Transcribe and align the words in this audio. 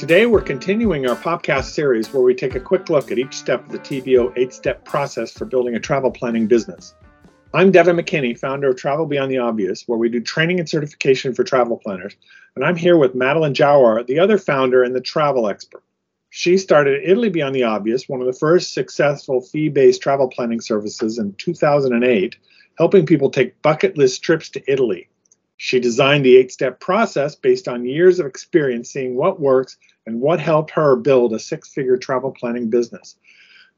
Today, 0.00 0.24
we're 0.24 0.40
continuing 0.40 1.06
our 1.06 1.14
podcast 1.14 1.64
series 1.64 2.10
where 2.10 2.22
we 2.22 2.34
take 2.34 2.54
a 2.54 2.60
quick 2.60 2.88
look 2.88 3.12
at 3.12 3.18
each 3.18 3.34
step 3.34 3.66
of 3.66 3.70
the 3.70 3.78
TBO 3.78 4.32
eight 4.34 4.54
step 4.54 4.82
process 4.82 5.30
for 5.30 5.44
building 5.44 5.74
a 5.74 5.78
travel 5.78 6.10
planning 6.10 6.46
business. 6.46 6.94
I'm 7.52 7.70
Devin 7.70 7.96
McKinney, 7.96 8.38
founder 8.38 8.70
of 8.70 8.76
Travel 8.76 9.04
Beyond 9.04 9.30
the 9.30 9.36
Obvious, 9.36 9.86
where 9.86 9.98
we 9.98 10.08
do 10.08 10.22
training 10.22 10.58
and 10.58 10.66
certification 10.66 11.34
for 11.34 11.44
travel 11.44 11.76
planners. 11.76 12.16
And 12.56 12.64
I'm 12.64 12.76
here 12.76 12.96
with 12.96 13.14
Madeline 13.14 13.52
Jhawar, 13.52 14.06
the 14.06 14.20
other 14.20 14.38
founder 14.38 14.82
and 14.82 14.96
the 14.96 15.02
travel 15.02 15.46
expert. 15.46 15.82
She 16.30 16.56
started 16.56 17.02
Italy 17.04 17.28
Beyond 17.28 17.54
the 17.54 17.64
Obvious, 17.64 18.08
one 18.08 18.22
of 18.22 18.26
the 18.26 18.32
first 18.32 18.72
successful 18.72 19.42
fee 19.42 19.68
based 19.68 20.00
travel 20.00 20.28
planning 20.28 20.62
services 20.62 21.18
in 21.18 21.34
2008, 21.34 22.36
helping 22.78 23.04
people 23.04 23.28
take 23.28 23.60
bucket 23.60 23.98
list 23.98 24.22
trips 24.22 24.48
to 24.48 24.62
Italy. 24.66 25.10
She 25.62 25.78
designed 25.78 26.24
the 26.24 26.38
eight 26.38 26.50
step 26.50 26.80
process 26.80 27.34
based 27.34 27.68
on 27.68 27.84
years 27.84 28.18
of 28.18 28.24
experience 28.24 28.88
seeing 28.88 29.14
what 29.14 29.40
works 29.40 29.76
and 30.06 30.18
what 30.18 30.40
helped 30.40 30.70
her 30.70 30.96
build 30.96 31.34
a 31.34 31.38
six 31.38 31.68
figure 31.68 31.98
travel 31.98 32.30
planning 32.32 32.70
business. 32.70 33.16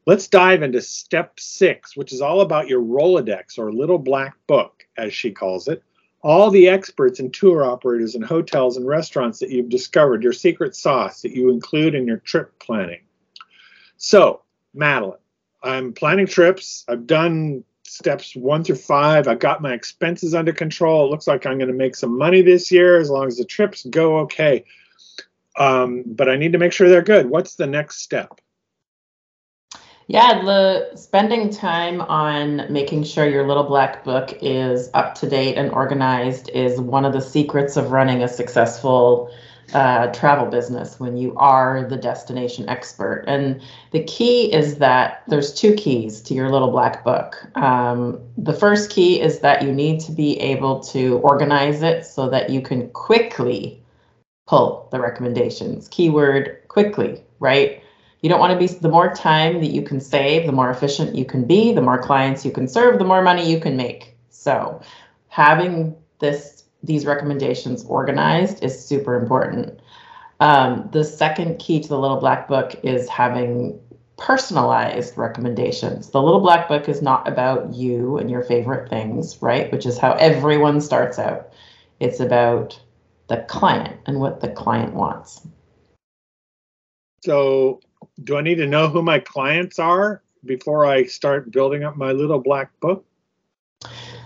Let's 0.06 0.28
dive 0.28 0.62
into 0.62 0.80
step 0.80 1.40
six, 1.40 1.96
which 1.96 2.12
is 2.12 2.20
all 2.20 2.40
about 2.40 2.68
your 2.68 2.80
Rolodex 2.80 3.58
or 3.58 3.72
little 3.72 3.98
black 3.98 4.36
book, 4.46 4.86
as 4.96 5.12
she 5.12 5.32
calls 5.32 5.66
it. 5.66 5.82
All 6.22 6.52
the 6.52 6.68
experts 6.68 7.18
and 7.18 7.34
tour 7.34 7.64
operators 7.64 8.14
and 8.14 8.24
hotels 8.24 8.76
and 8.76 8.86
restaurants 8.86 9.40
that 9.40 9.50
you've 9.50 9.68
discovered, 9.68 10.22
your 10.22 10.32
secret 10.32 10.76
sauce 10.76 11.22
that 11.22 11.32
you 11.32 11.50
include 11.50 11.96
in 11.96 12.06
your 12.06 12.18
trip 12.18 12.56
planning. 12.60 13.00
So, 13.96 14.42
Madeline, 14.72 15.18
I'm 15.64 15.94
planning 15.94 16.28
trips. 16.28 16.84
I've 16.86 17.08
done 17.08 17.64
steps 17.92 18.34
one 18.34 18.64
through 18.64 18.76
five. 18.76 19.28
I 19.28 19.34
got 19.34 19.62
my 19.62 19.72
expenses 19.72 20.34
under 20.34 20.52
control. 20.52 21.06
It 21.06 21.10
looks 21.10 21.26
like 21.26 21.46
I'm 21.46 21.58
going 21.58 21.68
to 21.68 21.74
make 21.74 21.94
some 21.94 22.16
money 22.16 22.42
this 22.42 22.72
year 22.72 22.98
as 22.98 23.10
long 23.10 23.26
as 23.26 23.36
the 23.36 23.44
trips 23.44 23.84
go 23.84 24.20
okay. 24.20 24.64
Um, 25.58 26.02
but 26.06 26.28
I 26.28 26.36
need 26.36 26.52
to 26.52 26.58
make 26.58 26.72
sure 26.72 26.88
they're 26.88 27.02
good. 27.02 27.26
What's 27.26 27.56
the 27.56 27.66
next 27.66 27.98
step? 27.98 28.40
Yeah, 30.08 30.42
the 30.42 30.96
spending 30.96 31.50
time 31.50 32.00
on 32.00 32.72
making 32.72 33.04
sure 33.04 33.28
your 33.28 33.46
little 33.46 33.64
black 33.64 34.04
book 34.04 34.36
is 34.42 34.90
up 34.94 35.14
to 35.16 35.28
date 35.28 35.56
and 35.56 35.70
organized 35.70 36.50
is 36.50 36.80
one 36.80 37.04
of 37.04 37.12
the 37.12 37.20
secrets 37.20 37.76
of 37.76 37.92
running 37.92 38.22
a 38.22 38.28
successful 38.28 39.30
uh, 39.74 40.08
travel 40.12 40.46
business 40.46 41.00
when 41.00 41.16
you 41.16 41.34
are 41.36 41.84
the 41.84 41.96
destination 41.96 42.68
expert. 42.68 43.24
And 43.26 43.60
the 43.90 44.02
key 44.04 44.52
is 44.52 44.76
that 44.78 45.22
there's 45.28 45.52
two 45.52 45.74
keys 45.74 46.20
to 46.22 46.34
your 46.34 46.50
little 46.50 46.70
black 46.70 47.04
book. 47.04 47.36
Um, 47.56 48.20
the 48.36 48.52
first 48.52 48.90
key 48.90 49.20
is 49.20 49.40
that 49.40 49.62
you 49.62 49.72
need 49.72 50.00
to 50.00 50.12
be 50.12 50.38
able 50.40 50.80
to 50.84 51.18
organize 51.18 51.82
it 51.82 52.04
so 52.04 52.28
that 52.30 52.50
you 52.50 52.60
can 52.60 52.88
quickly 52.90 53.82
pull 54.46 54.88
the 54.92 55.00
recommendations. 55.00 55.88
Keyword 55.88 56.58
quickly, 56.68 57.22
right? 57.40 57.82
You 58.20 58.28
don't 58.28 58.40
want 58.40 58.52
to 58.52 58.58
be 58.58 58.72
the 58.80 58.88
more 58.88 59.12
time 59.14 59.60
that 59.60 59.70
you 59.70 59.82
can 59.82 60.00
save, 60.00 60.46
the 60.46 60.52
more 60.52 60.70
efficient 60.70 61.16
you 61.16 61.24
can 61.24 61.44
be, 61.44 61.72
the 61.72 61.82
more 61.82 62.00
clients 62.00 62.44
you 62.44 62.52
can 62.52 62.68
serve, 62.68 62.98
the 62.98 63.04
more 63.04 63.22
money 63.22 63.50
you 63.50 63.60
can 63.60 63.76
make. 63.76 64.16
So, 64.30 64.80
having 65.28 65.96
this 66.20 66.61
these 66.82 67.06
recommendations 67.06 67.84
organized 67.84 68.62
is 68.62 68.84
super 68.84 69.14
important. 69.14 69.80
Um, 70.40 70.88
the 70.92 71.04
second 71.04 71.58
key 71.58 71.80
to 71.80 71.88
the 71.88 71.98
little 71.98 72.16
black 72.16 72.48
book 72.48 72.74
is 72.82 73.08
having 73.08 73.78
personalized 74.18 75.16
recommendations. 75.16 76.10
The 76.10 76.22
little 76.22 76.40
black 76.40 76.68
book 76.68 76.88
is 76.88 77.02
not 77.02 77.26
about 77.28 77.74
you 77.74 78.18
and 78.18 78.30
your 78.30 78.42
favorite 78.42 78.88
things, 78.88 79.40
right? 79.40 79.70
Which 79.70 79.86
is 79.86 79.98
how 79.98 80.12
everyone 80.12 80.80
starts 80.80 81.18
out. 81.18 81.52
It's 82.00 82.20
about 82.20 82.80
the 83.28 83.38
client 83.48 83.98
and 84.06 84.20
what 84.20 84.40
the 84.40 84.48
client 84.48 84.94
wants. 84.94 85.46
So, 87.24 87.80
do 88.24 88.36
I 88.36 88.42
need 88.42 88.56
to 88.56 88.66
know 88.66 88.88
who 88.88 89.02
my 89.02 89.20
clients 89.20 89.78
are 89.78 90.22
before 90.44 90.86
I 90.86 91.04
start 91.04 91.52
building 91.52 91.84
up 91.84 91.96
my 91.96 92.10
little 92.10 92.40
black 92.40 92.70
book? 92.80 93.04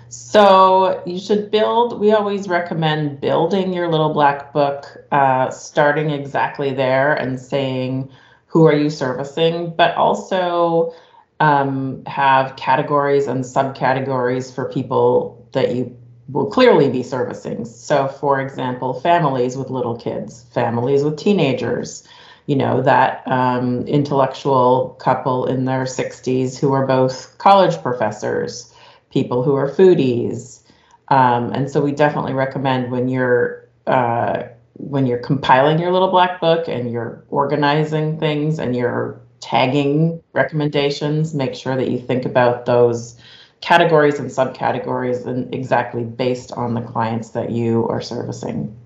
So 0.09 1.03
you 1.07 1.19
should 1.19 1.51
build. 1.51 1.99
We 1.99 2.13
always 2.13 2.49
recommend 2.49 3.21
building 3.21 3.73
your 3.73 3.89
little 3.89 4.13
black 4.13 4.53
book, 4.53 4.87
uh, 5.11 5.51
starting 5.51 6.11
exactly 6.11 6.73
there 6.73 7.15
and 7.15 7.41
saying 7.41 8.11
who 8.47 8.67
are 8.67 8.75
you 8.75 8.91
servicing, 8.91 9.75
but 9.77 9.95
also 9.97 10.95
um, 11.41 12.05
have 12.07 12.57
categories 12.57 13.27
and 13.27 13.45
subcategories 13.45 14.55
for 14.55 14.73
people 14.73 15.47
that 15.53 15.75
you 15.75 15.97
will 16.29 16.47
clearly 16.47 16.89
be 16.89 17.03
servicing. 17.03 17.65
So, 17.65 18.09
for 18.09 18.41
example, 18.41 18.95
families 18.95 19.57
with 19.57 19.71
little 19.71 19.97
kids, 19.97 20.45
families 20.53 21.05
with 21.05 21.17
teenagers, 21.17 22.07
you 22.47 22.57
know, 22.57 22.83
that 22.83 23.27
um, 23.27 23.83
intellectual 23.87 24.97
couple 25.01 25.47
in 25.47 25.65
their 25.65 25.85
60s 25.85 26.59
who 26.59 26.73
are 26.73 26.87
both 26.87 27.37
college 27.39 27.81
professors, 27.83 28.73
people 29.11 29.43
who 29.43 29.55
are 29.55 29.69
foodies. 29.69 30.63
Um, 31.09 31.53
and 31.53 31.71
so 31.71 31.81
we 31.81 31.93
definitely 31.93 32.35
recommend 32.35 32.91
when 32.91 33.09
you're 33.09 33.69
uh, 33.87 34.45
when 34.75 35.07
you're 35.07 35.19
compiling 35.19 35.79
your 35.79 35.93
little 35.93 36.11
black 36.11 36.41
book 36.41 36.69
and 36.69 36.91
you're 36.91 37.25
organizing 37.31 38.19
things 38.19 38.59
and 38.59 38.77
you're 38.77 39.21
tagging 39.41 40.23
recommendations, 40.33 41.35
make 41.35 41.55
sure 41.55 41.77
that 41.77 41.91
you 41.91 41.99
think 41.99 42.25
about 42.25 42.67
those 42.67 43.19
categories 43.61 44.19
and 44.19 44.29
subcategories 44.29 45.27
and 45.27 45.55
exactly 45.55 46.05
based 46.05 46.53
on 46.53 46.75
the 46.75 46.81
clients 46.81 47.31
that 47.31 47.51
you 47.51 47.89
are 47.89 48.01
servicing. 48.01 48.77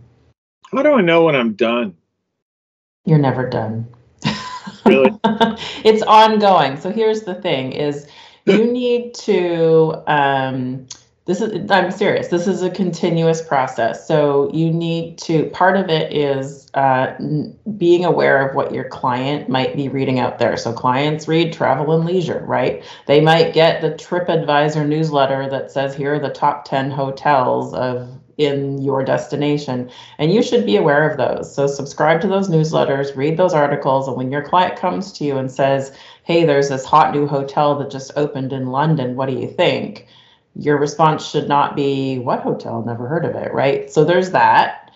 How 0.70 0.82
do 0.82 0.92
I 0.92 1.00
know 1.00 1.24
when 1.24 1.34
I'm 1.34 1.54
done? 1.54 1.96
You're 3.04 3.18
never 3.18 3.48
done. 3.48 3.88
Really? 4.84 5.10
it's 5.84 6.02
ongoing. 6.02 6.78
So 6.78 6.90
here's 6.90 7.22
the 7.22 7.34
thing 7.34 7.72
is 7.72 8.06
you 8.50 8.72
need 8.72 9.14
to 9.14 10.02
um, 10.06 10.86
this 11.26 11.40
is 11.40 11.70
i'm 11.70 11.90
serious 11.90 12.28
this 12.28 12.48
is 12.48 12.62
a 12.62 12.70
continuous 12.70 13.42
process. 13.42 14.06
So 14.06 14.50
you 14.52 14.70
need 14.72 15.18
to 15.18 15.46
part 15.50 15.76
of 15.76 15.88
it 15.88 16.12
is 16.12 16.70
uh, 16.74 17.14
being 17.76 18.04
aware 18.04 18.48
of 18.48 18.56
what 18.56 18.72
your 18.72 18.84
client 18.84 19.48
might 19.48 19.76
be 19.76 19.88
reading 19.88 20.18
out 20.18 20.38
there. 20.38 20.56
So 20.56 20.72
clients 20.72 21.28
read 21.28 21.52
travel 21.52 21.92
and 21.94 22.04
leisure 22.04 22.42
right? 22.46 22.84
They 23.06 23.20
might 23.20 23.54
get 23.54 23.80
the 23.80 23.90
tripadvisor 23.90 24.86
newsletter 24.86 25.48
that 25.50 25.70
says 25.70 25.94
here 25.94 26.14
are 26.14 26.18
the 26.18 26.30
top 26.30 26.64
10 26.64 26.90
hotels 26.90 27.74
of 27.74 28.08
in 28.40 28.80
your 28.80 29.04
destination. 29.04 29.90
And 30.18 30.32
you 30.32 30.42
should 30.42 30.64
be 30.64 30.76
aware 30.76 31.08
of 31.08 31.18
those. 31.18 31.54
So 31.54 31.66
subscribe 31.66 32.22
to 32.22 32.28
those 32.28 32.48
newsletters, 32.48 33.14
read 33.14 33.36
those 33.36 33.52
articles. 33.52 34.08
And 34.08 34.16
when 34.16 34.30
your 34.30 34.42
client 34.42 34.76
comes 34.76 35.12
to 35.12 35.24
you 35.24 35.36
and 35.36 35.52
says, 35.52 35.92
Hey, 36.24 36.44
there's 36.44 36.70
this 36.70 36.84
hot 36.84 37.14
new 37.14 37.26
hotel 37.26 37.78
that 37.78 37.90
just 37.90 38.12
opened 38.16 38.52
in 38.52 38.68
London, 38.68 39.14
what 39.14 39.28
do 39.28 39.34
you 39.34 39.46
think? 39.46 40.06
Your 40.56 40.78
response 40.78 41.28
should 41.28 41.48
not 41.48 41.76
be, 41.76 42.18
What 42.18 42.40
hotel? 42.40 42.82
Never 42.82 43.06
heard 43.06 43.26
of 43.26 43.34
it, 43.34 43.52
right? 43.52 43.90
So 43.90 44.04
there's 44.04 44.30
that. 44.30 44.90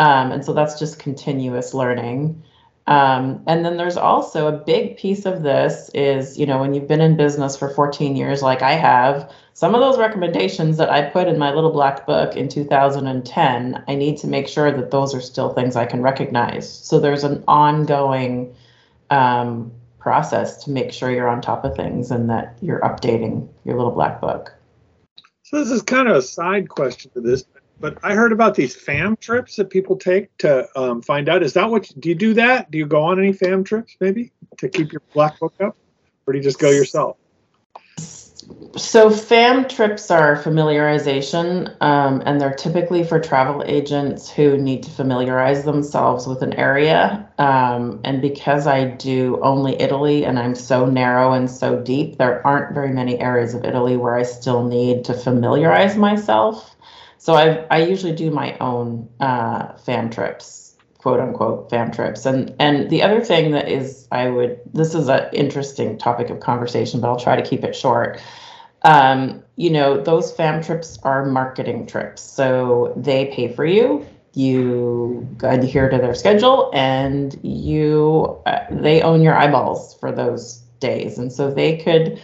Um, 0.00 0.32
and 0.32 0.44
so 0.44 0.52
that's 0.52 0.78
just 0.78 0.98
continuous 0.98 1.74
learning. 1.74 2.42
Um, 2.88 3.42
and 3.46 3.66
then 3.66 3.76
there's 3.76 3.98
also 3.98 4.48
a 4.48 4.52
big 4.52 4.96
piece 4.96 5.26
of 5.26 5.42
this 5.42 5.90
is, 5.92 6.38
you 6.38 6.46
know, 6.46 6.58
when 6.58 6.72
you've 6.72 6.88
been 6.88 7.02
in 7.02 7.18
business 7.18 7.54
for 7.54 7.68
14 7.68 8.16
years, 8.16 8.40
like 8.40 8.62
I 8.62 8.72
have, 8.72 9.30
some 9.52 9.74
of 9.74 9.82
those 9.82 9.98
recommendations 9.98 10.78
that 10.78 10.88
I 10.88 11.02
put 11.02 11.28
in 11.28 11.36
my 11.36 11.52
little 11.52 11.70
black 11.70 12.06
book 12.06 12.34
in 12.34 12.48
2010, 12.48 13.84
I 13.86 13.94
need 13.94 14.16
to 14.18 14.26
make 14.26 14.48
sure 14.48 14.72
that 14.72 14.90
those 14.90 15.14
are 15.14 15.20
still 15.20 15.52
things 15.52 15.76
I 15.76 15.84
can 15.84 16.00
recognize. 16.00 16.66
So 16.72 16.98
there's 16.98 17.24
an 17.24 17.44
ongoing 17.46 18.54
um, 19.10 19.70
process 19.98 20.64
to 20.64 20.70
make 20.70 20.90
sure 20.90 21.10
you're 21.10 21.28
on 21.28 21.42
top 21.42 21.66
of 21.66 21.76
things 21.76 22.10
and 22.10 22.30
that 22.30 22.56
you're 22.62 22.80
updating 22.80 23.48
your 23.66 23.76
little 23.76 23.92
black 23.92 24.18
book. 24.18 24.54
So 25.42 25.62
this 25.62 25.70
is 25.70 25.82
kind 25.82 26.08
of 26.08 26.16
a 26.16 26.22
side 26.22 26.70
question 26.70 27.10
to 27.12 27.20
this, 27.20 27.44
but 27.80 27.98
I 28.02 28.14
heard 28.14 28.32
about 28.32 28.54
these 28.54 28.74
fam 28.74 29.16
trips 29.16 29.56
that 29.56 29.70
people 29.70 29.96
take 29.96 30.36
to 30.38 30.68
um, 30.76 31.02
find 31.02 31.28
out. 31.28 31.42
Is 31.42 31.52
that 31.54 31.70
what 31.70 31.90
do 31.98 32.08
you 32.08 32.14
do 32.14 32.34
that? 32.34 32.70
Do 32.70 32.78
you 32.78 32.86
go 32.86 33.02
on 33.02 33.18
any 33.18 33.32
fam 33.32 33.64
trips 33.64 33.96
maybe 34.00 34.32
to 34.58 34.68
keep 34.68 34.92
your 34.92 35.02
black 35.14 35.38
book 35.38 35.54
up, 35.60 35.76
or 36.26 36.32
do 36.32 36.38
you 36.38 36.42
just 36.42 36.58
go 36.58 36.70
yourself? 36.70 37.16
So 38.76 39.10
fam 39.10 39.66
trips 39.66 40.10
are 40.10 40.36
familiarization, 40.36 41.74
um, 41.82 42.22
and 42.24 42.40
they're 42.40 42.54
typically 42.54 43.02
for 43.02 43.18
travel 43.18 43.62
agents 43.66 44.30
who 44.30 44.56
need 44.56 44.82
to 44.84 44.90
familiarize 44.90 45.64
themselves 45.64 46.26
with 46.26 46.42
an 46.42 46.52
area. 46.54 47.28
Um, 47.38 48.00
and 48.04 48.22
because 48.22 48.66
I 48.66 48.84
do 48.84 49.40
only 49.42 49.80
Italy, 49.80 50.24
and 50.24 50.38
I'm 50.38 50.54
so 50.54 50.86
narrow 50.86 51.32
and 51.32 51.50
so 51.50 51.80
deep, 51.80 52.18
there 52.18 52.46
aren't 52.46 52.74
very 52.74 52.92
many 52.92 53.18
areas 53.20 53.54
of 53.54 53.64
Italy 53.64 53.96
where 53.96 54.16
I 54.16 54.22
still 54.22 54.64
need 54.64 55.04
to 55.06 55.14
familiarize 55.14 55.96
myself. 55.96 56.76
So 57.18 57.34
I 57.34 57.66
I 57.70 57.78
usually 57.82 58.14
do 58.14 58.30
my 58.30 58.56
own 58.58 59.08
uh, 59.20 59.74
fam 59.78 60.10
trips, 60.10 60.76
quote 60.98 61.20
unquote 61.20 61.70
fam 61.70 61.90
trips. 61.90 62.26
And 62.26 62.54
and 62.58 62.88
the 62.90 63.02
other 63.02 63.20
thing 63.20 63.52
that 63.52 63.68
is 63.68 64.06
I 64.12 64.28
would 64.28 64.60
this 64.72 64.94
is 64.94 65.08
an 65.08 65.28
interesting 65.32 65.98
topic 65.98 66.30
of 66.30 66.40
conversation, 66.40 67.00
but 67.00 67.08
I'll 67.08 67.18
try 67.20 67.36
to 67.36 67.42
keep 67.48 67.64
it 67.64 67.74
short. 67.76 68.20
Um, 68.82 69.42
you 69.56 69.70
know, 69.70 70.00
those 70.00 70.32
fam 70.32 70.62
trips 70.62 70.98
are 71.02 71.24
marketing 71.26 71.86
trips, 71.86 72.22
so 72.22 72.92
they 72.96 73.26
pay 73.26 73.52
for 73.52 73.64
you. 73.64 74.06
you 74.34 75.26
adhere 75.42 75.88
to 75.88 75.98
their 75.98 76.14
schedule 76.14 76.70
and 76.72 77.38
you 77.42 78.40
uh, 78.46 78.60
they 78.70 79.02
own 79.02 79.22
your 79.22 79.34
eyeballs 79.34 79.94
for 79.98 80.12
those 80.12 80.58
days 80.80 81.18
and 81.18 81.32
so 81.32 81.50
they 81.50 81.76
could 81.78 82.20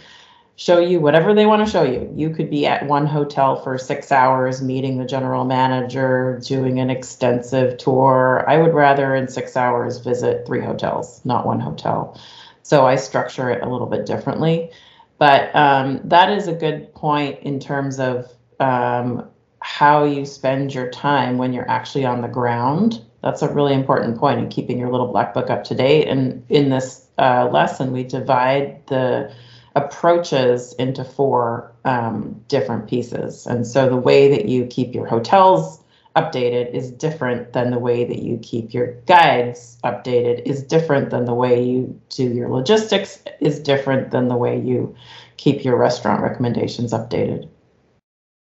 show 0.57 0.79
you 0.79 0.99
whatever 0.99 1.33
they 1.33 1.45
want 1.45 1.65
to 1.65 1.71
show 1.71 1.83
you 1.83 2.11
you 2.15 2.29
could 2.29 2.49
be 2.49 2.65
at 2.65 2.85
one 2.87 3.05
hotel 3.05 3.61
for 3.61 3.77
six 3.77 4.11
hours 4.11 4.61
meeting 4.61 4.97
the 4.97 5.05
general 5.05 5.43
manager 5.43 6.39
doing 6.45 6.79
an 6.79 6.89
extensive 6.89 7.77
tour 7.77 8.45
i 8.47 8.57
would 8.57 8.73
rather 8.73 9.15
in 9.15 9.27
six 9.27 9.57
hours 9.57 9.99
visit 9.99 10.45
three 10.47 10.61
hotels 10.61 11.19
not 11.25 11.45
one 11.45 11.59
hotel 11.59 12.19
so 12.63 12.85
i 12.85 12.95
structure 12.95 13.49
it 13.49 13.61
a 13.61 13.69
little 13.69 13.87
bit 13.87 14.05
differently 14.05 14.71
but 15.17 15.55
um, 15.55 16.01
that 16.03 16.29
is 16.29 16.47
a 16.47 16.53
good 16.53 16.93
point 16.93 17.39
in 17.41 17.59
terms 17.59 17.99
of 17.99 18.29
um, 18.59 19.29
how 19.59 20.03
you 20.03 20.25
spend 20.25 20.73
your 20.73 20.89
time 20.89 21.37
when 21.37 21.53
you're 21.53 21.69
actually 21.69 22.05
on 22.05 22.21
the 22.21 22.27
ground. 22.27 23.01
That's 23.23 23.41
a 23.41 23.51
really 23.51 23.73
important 23.73 24.17
point 24.17 24.39
in 24.39 24.49
keeping 24.49 24.77
your 24.77 24.91
little 24.91 25.07
black 25.07 25.33
book 25.33 25.49
up 25.49 25.63
to 25.65 25.75
date. 25.75 26.07
And 26.07 26.45
in 26.49 26.69
this 26.69 27.07
uh, 27.17 27.49
lesson, 27.51 27.91
we 27.91 28.03
divide 28.03 28.85
the 28.87 29.33
approaches 29.75 30.73
into 30.73 31.03
four 31.03 31.73
um, 31.83 32.41
different 32.47 32.89
pieces. 32.89 33.45
And 33.45 33.67
so 33.67 33.89
the 33.89 33.97
way 33.97 34.29
that 34.29 34.47
you 34.47 34.65
keep 34.65 34.93
your 34.93 35.05
hotels 35.05 35.83
updated 36.15 36.73
is 36.73 36.91
different 36.91 37.51
than 37.51 37.71
the 37.71 37.79
way 37.79 38.05
that 38.05 38.19
you 38.19 38.39
keep 38.41 38.73
your 38.73 38.93
guides 39.01 39.77
updated 39.83 40.43
is 40.45 40.63
different 40.63 41.09
than 41.09 41.25
the 41.25 41.33
way 41.33 41.61
you 41.61 41.99
do 42.09 42.23
your 42.23 42.49
logistics 42.49 43.21
is 43.41 43.59
different 43.59 44.11
than 44.11 44.29
the 44.29 44.37
way 44.37 44.57
you 44.57 44.95
keep 45.35 45.65
your 45.65 45.77
restaurant 45.77 46.23
recommendations 46.23 46.93
updated. 46.93 47.49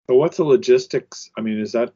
So 0.08 0.16
what's 0.16 0.38
the 0.38 0.46
logistics? 0.46 1.30
I 1.38 1.42
mean, 1.42 1.60
is 1.60 1.74
that 1.74 1.94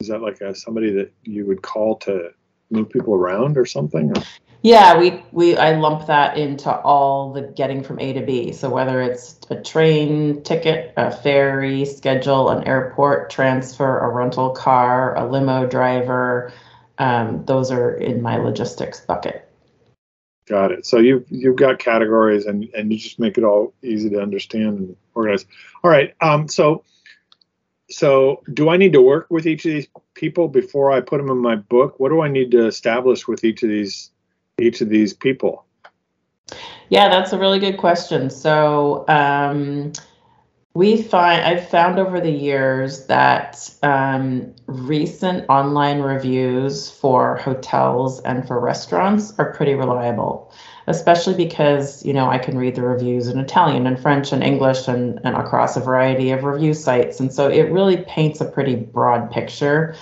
is 0.00 0.08
that 0.08 0.20
like 0.20 0.40
a, 0.42 0.54
somebody 0.54 0.92
that 0.92 1.12
you 1.22 1.46
would 1.46 1.62
call 1.62 1.96
to 2.00 2.30
move 2.70 2.90
people 2.90 3.14
around 3.14 3.56
or 3.56 3.64
something? 3.64 4.10
Or? 4.10 4.22
Yeah, 4.62 4.96
we 4.96 5.20
we 5.32 5.56
I 5.56 5.74
lump 5.76 6.06
that 6.06 6.38
into 6.38 6.70
all 6.70 7.32
the 7.32 7.42
getting 7.42 7.82
from 7.82 7.98
A 7.98 8.12
to 8.12 8.22
B. 8.22 8.52
So 8.52 8.70
whether 8.70 9.00
it's 9.02 9.40
a 9.50 9.60
train 9.60 10.42
ticket, 10.44 10.94
a 10.96 11.10
ferry 11.10 11.84
schedule, 11.84 12.48
an 12.48 12.64
airport 12.64 13.28
transfer, 13.28 13.98
a 13.98 14.08
rental 14.08 14.50
car, 14.50 15.16
a 15.16 15.28
limo 15.28 15.66
driver, 15.66 16.52
um, 16.98 17.44
those 17.44 17.72
are 17.72 17.94
in 17.94 18.22
my 18.22 18.36
logistics 18.36 19.00
bucket. 19.00 19.48
Got 20.46 20.70
it. 20.70 20.86
So 20.86 20.98
you've 20.98 21.24
you've 21.28 21.56
got 21.56 21.80
categories 21.80 22.46
and 22.46 22.68
and 22.72 22.92
you 22.92 22.98
just 22.98 23.18
make 23.18 23.38
it 23.38 23.44
all 23.44 23.74
easy 23.82 24.10
to 24.10 24.22
understand 24.22 24.78
and 24.78 24.96
organize. 25.14 25.44
All 25.82 25.90
right. 25.90 26.14
Um, 26.20 26.46
so 26.46 26.84
so 27.90 28.44
do 28.54 28.68
I 28.68 28.76
need 28.76 28.92
to 28.92 29.02
work 29.02 29.26
with 29.28 29.46
each 29.46 29.66
of 29.66 29.72
these 29.72 29.88
people 30.14 30.46
before 30.46 30.92
I 30.92 31.00
put 31.00 31.18
them 31.18 31.30
in 31.30 31.38
my 31.38 31.56
book? 31.56 31.98
What 31.98 32.10
do 32.10 32.20
I 32.20 32.28
need 32.28 32.52
to 32.52 32.66
establish 32.66 33.26
with 33.26 33.42
each 33.42 33.64
of 33.64 33.68
these 33.68 34.11
each 34.62 34.80
of 34.80 34.88
these 34.88 35.12
people? 35.12 35.64
Yeah, 36.88 37.08
that's 37.08 37.32
a 37.32 37.38
really 37.38 37.58
good 37.58 37.78
question. 37.78 38.30
So 38.30 39.04
um, 39.08 39.92
we 40.74 41.02
find 41.02 41.42
I've 41.42 41.68
found 41.68 41.98
over 41.98 42.20
the 42.20 42.30
years 42.30 43.06
that 43.06 43.70
um, 43.82 44.54
recent 44.66 45.46
online 45.48 46.00
reviews 46.00 46.90
for 46.90 47.36
hotels 47.36 48.20
and 48.20 48.46
for 48.46 48.60
restaurants 48.60 49.32
are 49.38 49.52
pretty 49.52 49.74
reliable 49.74 50.52
especially 50.86 51.34
because 51.34 52.04
you 52.04 52.12
know 52.12 52.28
I 52.28 52.38
can 52.38 52.56
read 52.56 52.74
the 52.74 52.82
reviews 52.82 53.28
in 53.28 53.38
Italian 53.38 53.86
and 53.86 54.00
French 54.00 54.32
and 54.32 54.42
English 54.42 54.88
and, 54.88 55.20
and 55.24 55.36
across 55.36 55.76
a 55.76 55.80
variety 55.80 56.30
of 56.30 56.44
review 56.44 56.74
sites, 56.74 57.20
and 57.20 57.32
so 57.32 57.48
it 57.48 57.70
really 57.70 57.98
paints 58.08 58.40
a 58.40 58.44
pretty 58.44 58.74
broad 58.74 59.30
picture, 59.30 59.94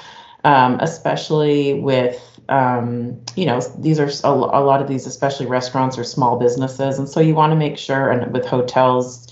um, 0.45 0.79
especially 0.81 1.75
with 1.75 2.30
um, 2.51 3.21
you 3.37 3.47
know 3.47 3.61
these 3.79 3.99
are 3.99 4.11
a, 4.25 4.33
a 4.33 4.63
lot 4.63 4.83
of 4.83 4.89
these, 4.89 5.07
especially 5.07 5.47
restaurants 5.47 5.97
or 5.97 6.05
small 6.05 6.39
businesses, 6.39 6.99
and 6.99 7.09
so 7.09 7.21
you 7.21 7.35
want 7.35 7.53
to 7.53 7.57
make 7.57 7.79
sure, 7.79 8.11
and 8.11 8.33
with 8.33 8.47
hotels. 8.47 9.27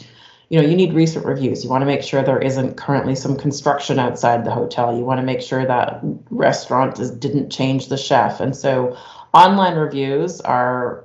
You 0.50 0.58
know, 0.58 0.66
you 0.66 0.76
need 0.76 0.94
recent 0.94 1.26
reviews. 1.26 1.62
You 1.62 1.68
want 1.68 1.82
to 1.82 1.86
make 1.86 2.02
sure 2.02 2.22
there 2.22 2.40
isn't 2.40 2.78
currently 2.78 3.14
some 3.14 3.36
construction 3.36 3.98
outside 3.98 4.46
the 4.46 4.50
hotel. 4.50 4.96
You 4.96 5.04
want 5.04 5.20
to 5.20 5.22
make 5.22 5.42
sure 5.42 5.66
that 5.66 6.00
restaurant 6.30 6.98
is, 6.98 7.10
didn't 7.10 7.50
change 7.50 7.88
the 7.88 7.98
chef. 7.98 8.40
And 8.40 8.56
so 8.56 8.96
online 9.34 9.76
reviews 9.76 10.40
are 10.40 11.04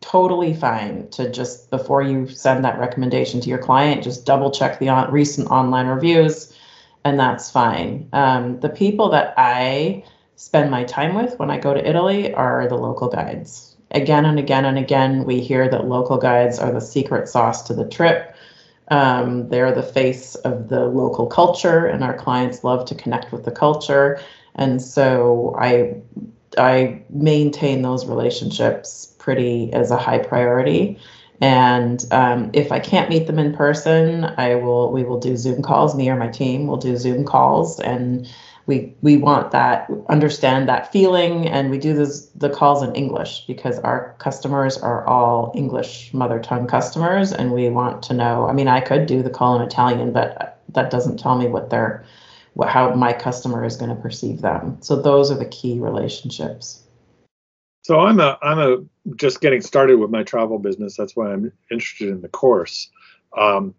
totally 0.00 0.54
fine 0.54 1.08
to 1.10 1.30
just 1.30 1.70
before 1.70 2.02
you 2.02 2.28
send 2.28 2.64
that 2.64 2.78
recommendation 2.78 3.42
to 3.42 3.48
your 3.48 3.58
client, 3.58 4.02
just 4.02 4.24
double 4.24 4.50
check 4.50 4.78
the 4.78 4.88
on, 4.88 5.12
recent 5.12 5.50
online 5.50 5.86
reviews, 5.86 6.56
and 7.04 7.18
that's 7.18 7.50
fine. 7.50 8.08
Um, 8.12 8.60
the 8.60 8.68
people 8.68 9.10
that 9.10 9.34
I 9.36 10.04
spend 10.38 10.70
my 10.70 10.84
time 10.84 11.14
with 11.14 11.36
when 11.40 11.50
I 11.50 11.58
go 11.58 11.74
to 11.74 11.88
Italy 11.88 12.32
are 12.32 12.68
the 12.68 12.76
local 12.76 13.08
guides. 13.08 13.74
Again 13.90 14.24
and 14.24 14.38
again 14.38 14.64
and 14.64 14.78
again, 14.78 15.24
we 15.24 15.40
hear 15.40 15.68
that 15.68 15.88
local 15.88 16.16
guides 16.16 16.60
are 16.60 16.70
the 16.70 16.80
secret 16.80 17.28
sauce 17.28 17.62
to 17.64 17.74
the 17.74 17.88
trip. 17.88 18.36
Um, 18.86 19.48
they're 19.48 19.74
the 19.74 19.82
face 19.82 20.36
of 20.36 20.68
the 20.68 20.86
local 20.86 21.26
culture, 21.26 21.86
and 21.86 22.04
our 22.04 22.16
clients 22.16 22.62
love 22.62 22.86
to 22.86 22.94
connect 22.94 23.32
with 23.32 23.44
the 23.44 23.50
culture. 23.50 24.20
And 24.54 24.80
so 24.80 25.56
I 25.58 25.96
I 26.56 27.02
maintain 27.10 27.82
those 27.82 28.06
relationships 28.06 29.12
pretty 29.18 29.72
as 29.72 29.90
a 29.90 29.96
high 29.96 30.18
priority. 30.18 30.98
And 31.40 32.04
um, 32.12 32.50
if 32.52 32.70
I 32.70 32.78
can't 32.78 33.10
meet 33.10 33.26
them 33.26 33.40
in 33.40 33.54
person, 33.54 34.24
I 34.24 34.54
will. 34.54 34.92
We 34.92 35.02
will 35.02 35.18
do 35.18 35.36
Zoom 35.36 35.62
calls. 35.62 35.96
Me 35.96 36.08
or 36.08 36.16
my 36.16 36.28
team 36.28 36.68
will 36.68 36.76
do 36.76 36.96
Zoom 36.96 37.24
calls, 37.24 37.80
and 37.80 38.28
we 38.68 38.94
we 39.00 39.16
want 39.16 39.50
that 39.50 39.90
understand 40.10 40.68
that 40.68 40.92
feeling, 40.92 41.48
and 41.48 41.70
we 41.70 41.78
do 41.78 41.94
this 41.94 42.26
the 42.36 42.50
calls 42.50 42.82
in 42.82 42.94
English 42.94 43.44
because 43.46 43.78
our 43.78 44.14
customers 44.18 44.76
are 44.76 45.06
all 45.06 45.52
English 45.56 46.12
mother 46.12 46.38
tongue 46.38 46.66
customers, 46.66 47.32
and 47.32 47.52
we 47.52 47.70
want 47.70 48.02
to 48.04 48.14
know. 48.14 48.46
I 48.46 48.52
mean, 48.52 48.68
I 48.68 48.80
could 48.80 49.06
do 49.06 49.22
the 49.22 49.30
call 49.30 49.56
in 49.56 49.62
Italian, 49.62 50.12
but 50.12 50.60
that 50.68 50.90
doesn't 50.90 51.18
tell 51.18 51.38
me 51.38 51.48
what 51.48 51.70
they're 51.70 52.04
what, 52.52 52.68
how 52.68 52.94
my 52.94 53.14
customer 53.14 53.64
is 53.64 53.76
going 53.76 53.88
to 53.88 54.00
perceive 54.00 54.42
them. 54.42 54.76
So 54.82 55.00
those 55.00 55.30
are 55.30 55.38
the 55.38 55.46
key 55.46 55.78
relationships. 55.80 56.82
So 57.82 58.00
I'm 58.00 58.20
a 58.20 58.38
I'm 58.42 58.58
a 58.58 58.84
just 59.16 59.40
getting 59.40 59.62
started 59.62 59.98
with 59.98 60.10
my 60.10 60.22
travel 60.24 60.58
business. 60.58 60.94
That's 60.94 61.16
why 61.16 61.32
I'm 61.32 61.50
interested 61.70 62.10
in 62.10 62.20
the 62.20 62.28
course. 62.28 62.90
Um, 63.34 63.74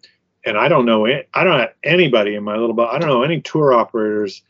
and 0.45 0.57
I 0.57 0.68
don't 0.68 0.85
know 0.85 1.06
I 1.06 1.44
don't 1.44 1.59
have 1.59 1.74
anybody 1.83 2.33
in 2.33 2.44
my 2.44 2.56
little 2.56 2.80
I 2.81 2.97
don't 2.97 3.09
know 3.09 3.21
any 3.21 3.40
tour 3.40 3.71
operators. 3.71 4.42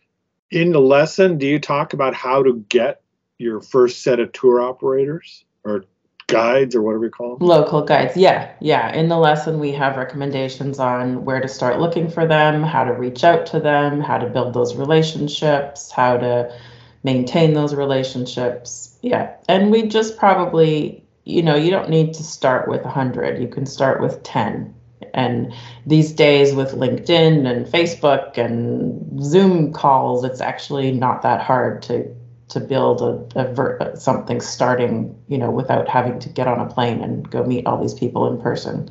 In 0.52 0.72
the 0.72 0.82
lesson, 0.82 1.38
do 1.38 1.46
you 1.46 1.60
talk 1.60 1.94
about 1.94 2.14
how 2.14 2.42
to 2.44 2.66
get 2.70 3.02
your 3.38 3.62
first 3.62 4.02
set 4.02 4.20
of 4.20 4.32
tour 4.32 4.62
operators 4.62 5.46
or 5.64 5.86
guides 6.28 6.76
or 6.76 6.82
whatever 6.82 7.06
you 7.06 7.12
call 7.12 7.38
them? 7.38 7.48
Local 7.48 7.84
guides. 7.84 8.18
Yeah. 8.18 8.52
Yeah. 8.60 8.94
In 8.94 9.10
the 9.10 9.18
lesson, 9.18 9.60
we 9.60 9.72
have 9.74 9.96
recommendations 9.96 10.80
on 10.80 11.24
where 11.24 11.40
to 11.40 11.48
start 11.48 11.80
looking 11.80 12.10
for 12.10 12.26
them, 12.26 12.64
how 12.64 12.84
to 12.84 12.94
reach 12.94 13.24
out 13.24 13.46
to 13.48 13.60
them, 13.60 14.02
how 14.02 14.18
to 14.18 14.28
build 14.28 14.54
those 14.54 14.76
relationships, 14.76 15.92
how 15.92 16.18
to 16.18 16.56
maintain 17.04 17.54
those 17.54 17.76
relationships. 17.76 18.98
Yeah. 19.02 19.36
And 19.48 19.72
we 19.72 19.84
just 19.84 20.18
probably, 20.18 21.04
you 21.26 21.44
know, 21.44 21.56
you 21.56 21.70
don't 21.70 21.90
need 21.90 22.14
to 22.16 22.24
start 22.24 22.68
with 22.68 22.84
100. 22.84 23.42
You 23.42 23.48
can 23.48 23.66
start 23.66 24.02
with 24.02 24.24
10. 24.24 24.74
And 25.14 25.54
these 25.86 26.12
days 26.12 26.54
with 26.54 26.72
LinkedIn 26.72 27.50
and 27.50 27.66
Facebook 27.66 28.38
and 28.38 29.24
Zoom 29.24 29.74
calls, 29.74 30.24
it's 30.24 30.42
actually 30.42 30.92
not 30.92 31.22
that 31.22 31.42
hard 31.42 31.82
to 31.84 32.16
to 32.50 32.60
build 32.60 33.02
a, 33.02 33.42
a 33.42 33.54
ver- 33.54 33.94
something 33.96 34.42
starting, 34.42 35.16
you 35.28 35.38
know, 35.38 35.52
without 35.52 35.88
having 35.88 36.20
to 36.20 36.30
get 36.30 36.48
on 36.48 36.60
a 36.60 36.66
plane 36.68 37.02
and 37.02 37.30
go 37.30 37.44
meet 37.44 37.66
all 37.68 37.80
these 37.80 37.94
people 37.94 38.26
in 38.26 38.42
person. 38.42 38.90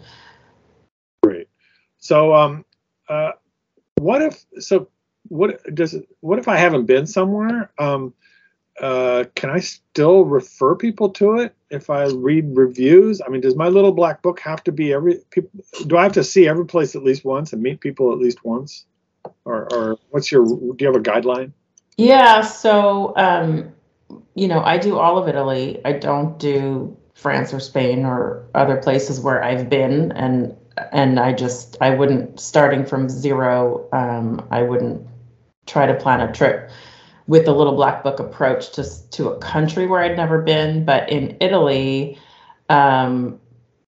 Great. 1.24 1.48
So, 1.98 2.34
um, 2.34 2.64
uh, 3.08 3.32
what 3.96 4.22
if 4.22 4.44
so? 4.58 4.88
What 5.28 5.60
does 5.74 5.96
what 6.20 6.38
if 6.38 6.48
I 6.48 6.56
haven't 6.56 6.86
been 6.86 7.06
somewhere? 7.06 7.70
Um, 7.78 8.14
uh, 8.80 9.24
can 9.34 9.50
I 9.50 9.58
still 9.60 10.24
refer 10.24 10.74
people 10.74 11.10
to 11.10 11.38
it 11.38 11.54
if 11.70 11.90
I 11.90 12.04
read 12.06 12.56
reviews? 12.56 13.20
I 13.24 13.28
mean, 13.28 13.40
does 13.40 13.56
my 13.56 13.68
little 13.68 13.92
black 13.92 14.22
book 14.22 14.40
have 14.40 14.62
to 14.64 14.72
be 14.72 14.92
every 14.92 15.16
people? 15.30 15.50
Do 15.86 15.96
I 15.96 16.04
have 16.04 16.12
to 16.12 16.24
see 16.24 16.46
every 16.46 16.66
place 16.66 16.94
at 16.94 17.02
least 17.02 17.24
once 17.24 17.52
and 17.52 17.62
meet 17.62 17.80
people 17.80 18.12
at 18.12 18.18
least 18.18 18.44
once? 18.44 18.84
Or, 19.44 19.72
or 19.72 19.98
what's 20.10 20.30
your? 20.30 20.46
Do 20.46 20.76
you 20.78 20.86
have 20.86 20.96
a 20.96 21.00
guideline? 21.00 21.52
Yeah, 21.96 22.42
so 22.42 23.12
um, 23.16 23.72
you 24.34 24.48
know, 24.48 24.62
I 24.62 24.78
do 24.78 24.98
all 24.98 25.18
of 25.18 25.28
Italy. 25.28 25.80
I 25.84 25.92
don't 25.92 26.38
do 26.38 26.96
France 27.14 27.52
or 27.52 27.60
Spain 27.60 28.04
or 28.04 28.48
other 28.54 28.76
places 28.76 29.20
where 29.20 29.42
I've 29.42 29.68
been, 29.68 30.12
and 30.12 30.56
and 30.92 31.18
I 31.18 31.32
just 31.32 31.76
I 31.80 31.90
wouldn't 31.90 32.38
starting 32.38 32.86
from 32.86 33.08
zero. 33.08 33.88
Um, 33.92 34.46
I 34.50 34.62
wouldn't 34.62 35.06
try 35.66 35.86
to 35.86 35.94
plan 35.94 36.20
a 36.20 36.32
trip 36.32 36.70
with 37.28 37.46
a 37.46 37.52
little 37.52 37.76
black 37.76 38.02
book 38.02 38.18
approach 38.18 38.72
to 38.72 38.84
to 39.10 39.28
a 39.28 39.38
country 39.38 39.86
where 39.86 40.02
I'd 40.02 40.16
never 40.16 40.42
been. 40.42 40.84
But 40.84 41.08
in 41.10 41.36
Italy, 41.40 42.18
um, 42.68 43.38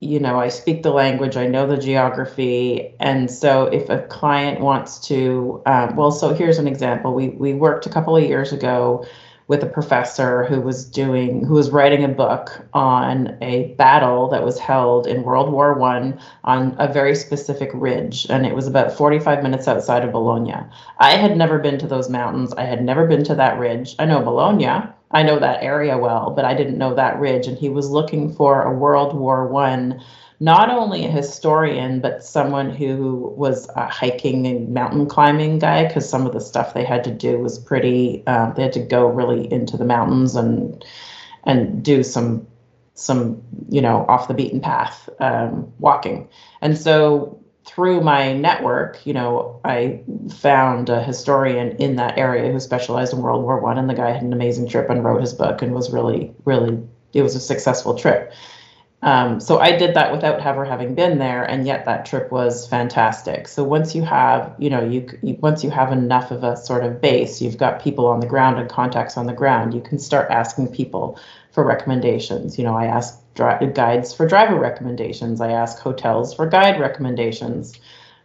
you 0.00 0.20
know, 0.20 0.38
I 0.38 0.48
speak 0.48 0.82
the 0.82 0.90
language, 0.90 1.36
I 1.36 1.46
know 1.46 1.66
the 1.66 1.78
geography, 1.78 2.94
and 3.00 3.30
so 3.30 3.64
if 3.66 3.88
a 3.88 4.02
client 4.02 4.60
wants 4.60 5.00
to, 5.08 5.62
um, 5.66 5.96
well, 5.96 6.10
so 6.10 6.34
here's 6.34 6.58
an 6.58 6.68
example. 6.68 7.14
We 7.14 7.30
we 7.30 7.54
worked 7.54 7.86
a 7.86 7.90
couple 7.90 8.16
of 8.16 8.24
years 8.24 8.52
ago 8.52 9.06
with 9.48 9.62
a 9.62 9.66
professor 9.66 10.44
who 10.44 10.60
was 10.60 10.84
doing 10.84 11.44
who 11.44 11.54
was 11.54 11.70
writing 11.70 12.04
a 12.04 12.08
book 12.08 12.66
on 12.74 13.36
a 13.40 13.74
battle 13.78 14.28
that 14.28 14.44
was 14.44 14.58
held 14.58 15.06
in 15.06 15.22
World 15.22 15.50
War 15.50 15.74
One 15.74 16.20
on 16.44 16.76
a 16.78 16.92
very 16.92 17.14
specific 17.14 17.70
ridge, 17.72 18.26
and 18.28 18.46
it 18.46 18.54
was 18.54 18.66
about 18.66 18.92
45 18.92 19.42
minutes 19.42 19.66
outside 19.66 20.04
of 20.04 20.12
Bologna. 20.12 20.54
I 20.98 21.12
had 21.12 21.36
never 21.36 21.58
been 21.58 21.78
to 21.78 21.86
those 21.86 22.10
mountains. 22.10 22.52
I 22.52 22.64
had 22.64 22.84
never 22.84 23.06
been 23.06 23.24
to 23.24 23.34
that 23.36 23.58
ridge. 23.58 23.96
I 23.98 24.04
know 24.04 24.20
Bologna. 24.20 24.86
I 25.10 25.22
know 25.22 25.38
that 25.38 25.62
area 25.62 25.96
well, 25.96 26.30
but 26.36 26.44
I 26.44 26.52
didn't 26.52 26.76
know 26.76 26.94
that 26.94 27.18
ridge. 27.18 27.46
And 27.46 27.56
he 27.56 27.70
was 27.70 27.88
looking 27.88 28.34
for 28.34 28.62
a 28.62 28.76
World 28.76 29.16
War 29.16 29.46
One 29.48 30.02
not 30.40 30.70
only 30.70 31.04
a 31.04 31.10
historian, 31.10 32.00
but 32.00 32.24
someone 32.24 32.70
who 32.70 33.34
was 33.36 33.68
a 33.74 33.86
hiking 33.86 34.46
and 34.46 34.72
mountain 34.72 35.06
climbing 35.06 35.58
guy, 35.58 35.86
because 35.86 36.08
some 36.08 36.26
of 36.26 36.32
the 36.32 36.40
stuff 36.40 36.74
they 36.74 36.84
had 36.84 37.02
to 37.04 37.10
do 37.10 37.38
was 37.38 37.58
pretty. 37.58 38.24
Um, 38.26 38.54
they 38.56 38.62
had 38.62 38.72
to 38.74 38.80
go 38.80 39.06
really 39.06 39.52
into 39.52 39.76
the 39.76 39.84
mountains 39.84 40.36
and 40.36 40.84
and 41.44 41.82
do 41.82 42.02
some 42.02 42.46
some 42.94 43.42
you 43.68 43.80
know 43.80 44.04
off 44.08 44.28
the 44.28 44.34
beaten 44.34 44.60
path 44.60 45.08
um, 45.20 45.72
walking. 45.80 46.28
And 46.60 46.78
so 46.78 47.38
through 47.66 48.00
my 48.00 48.32
network, 48.32 49.04
you 49.04 49.12
know, 49.12 49.60
I 49.64 50.00
found 50.30 50.88
a 50.88 51.02
historian 51.02 51.76
in 51.76 51.96
that 51.96 52.16
area 52.16 52.50
who 52.50 52.60
specialized 52.60 53.12
in 53.12 53.22
World 53.22 53.42
War 53.42 53.60
One, 53.60 53.76
and 53.76 53.90
the 53.90 53.94
guy 53.94 54.12
had 54.12 54.22
an 54.22 54.32
amazing 54.32 54.68
trip 54.68 54.88
and 54.88 55.04
wrote 55.04 55.20
his 55.20 55.34
book 55.34 55.62
and 55.62 55.74
was 55.74 55.90
really 55.92 56.32
really 56.44 56.78
it 57.12 57.22
was 57.22 57.34
a 57.34 57.40
successful 57.40 57.94
trip. 57.94 58.32
Um, 59.00 59.38
so 59.38 59.60
I 59.60 59.76
did 59.76 59.94
that 59.94 60.10
without 60.10 60.40
ever 60.40 60.64
having 60.64 60.94
been 60.94 61.18
there, 61.18 61.44
and 61.44 61.64
yet 61.66 61.84
that 61.84 62.04
trip 62.04 62.32
was 62.32 62.66
fantastic. 62.66 63.46
So 63.46 63.62
once 63.62 63.94
you 63.94 64.02
have, 64.02 64.54
you 64.58 64.70
know, 64.70 64.84
you, 64.84 65.06
you, 65.22 65.34
once 65.40 65.62
you 65.62 65.70
have 65.70 65.92
enough 65.92 66.32
of 66.32 66.42
a 66.42 66.56
sort 66.56 66.82
of 66.84 67.00
base, 67.00 67.40
you've 67.40 67.58
got 67.58 67.80
people 67.80 68.06
on 68.06 68.18
the 68.18 68.26
ground 68.26 68.58
and 68.58 68.68
contacts 68.68 69.16
on 69.16 69.26
the 69.26 69.32
ground. 69.32 69.72
You 69.72 69.80
can 69.80 70.00
start 70.00 70.30
asking 70.30 70.72
people 70.72 71.18
for 71.52 71.64
recommendations. 71.64 72.58
You 72.58 72.64
know, 72.64 72.74
I 72.74 72.86
ask 72.86 73.16
dri- 73.34 73.72
guides 73.72 74.12
for 74.12 74.26
driver 74.26 74.58
recommendations. 74.58 75.40
I 75.40 75.52
ask 75.52 75.78
hotels 75.78 76.34
for 76.34 76.46
guide 76.48 76.80
recommendations. 76.80 77.78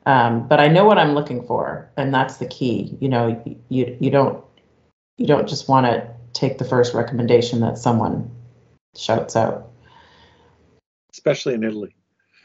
Um, 0.08 0.48
but 0.48 0.60
I 0.60 0.68
know 0.70 0.86
what 0.86 0.98
I'm 0.98 1.14
looking 1.14 1.46
for, 1.46 1.88
and 1.98 2.14
that's 2.14 2.38
the 2.38 2.48
key. 2.48 2.98
You 3.00 3.10
know, 3.10 3.42
you 3.70 3.96
you 4.00 4.10
don't 4.10 4.44
you 5.18 5.28
don't 5.28 5.48
just 5.48 5.70
want 5.70 5.86
to 5.86 6.10
take 6.34 6.58
the 6.58 6.66
first 6.66 6.94
recommendation 6.94 7.60
that 7.62 7.78
someone 7.78 8.30
shouts 8.96 9.36
out 9.36 9.73
especially 11.14 11.54
in 11.54 11.64
Italy. 11.64 11.96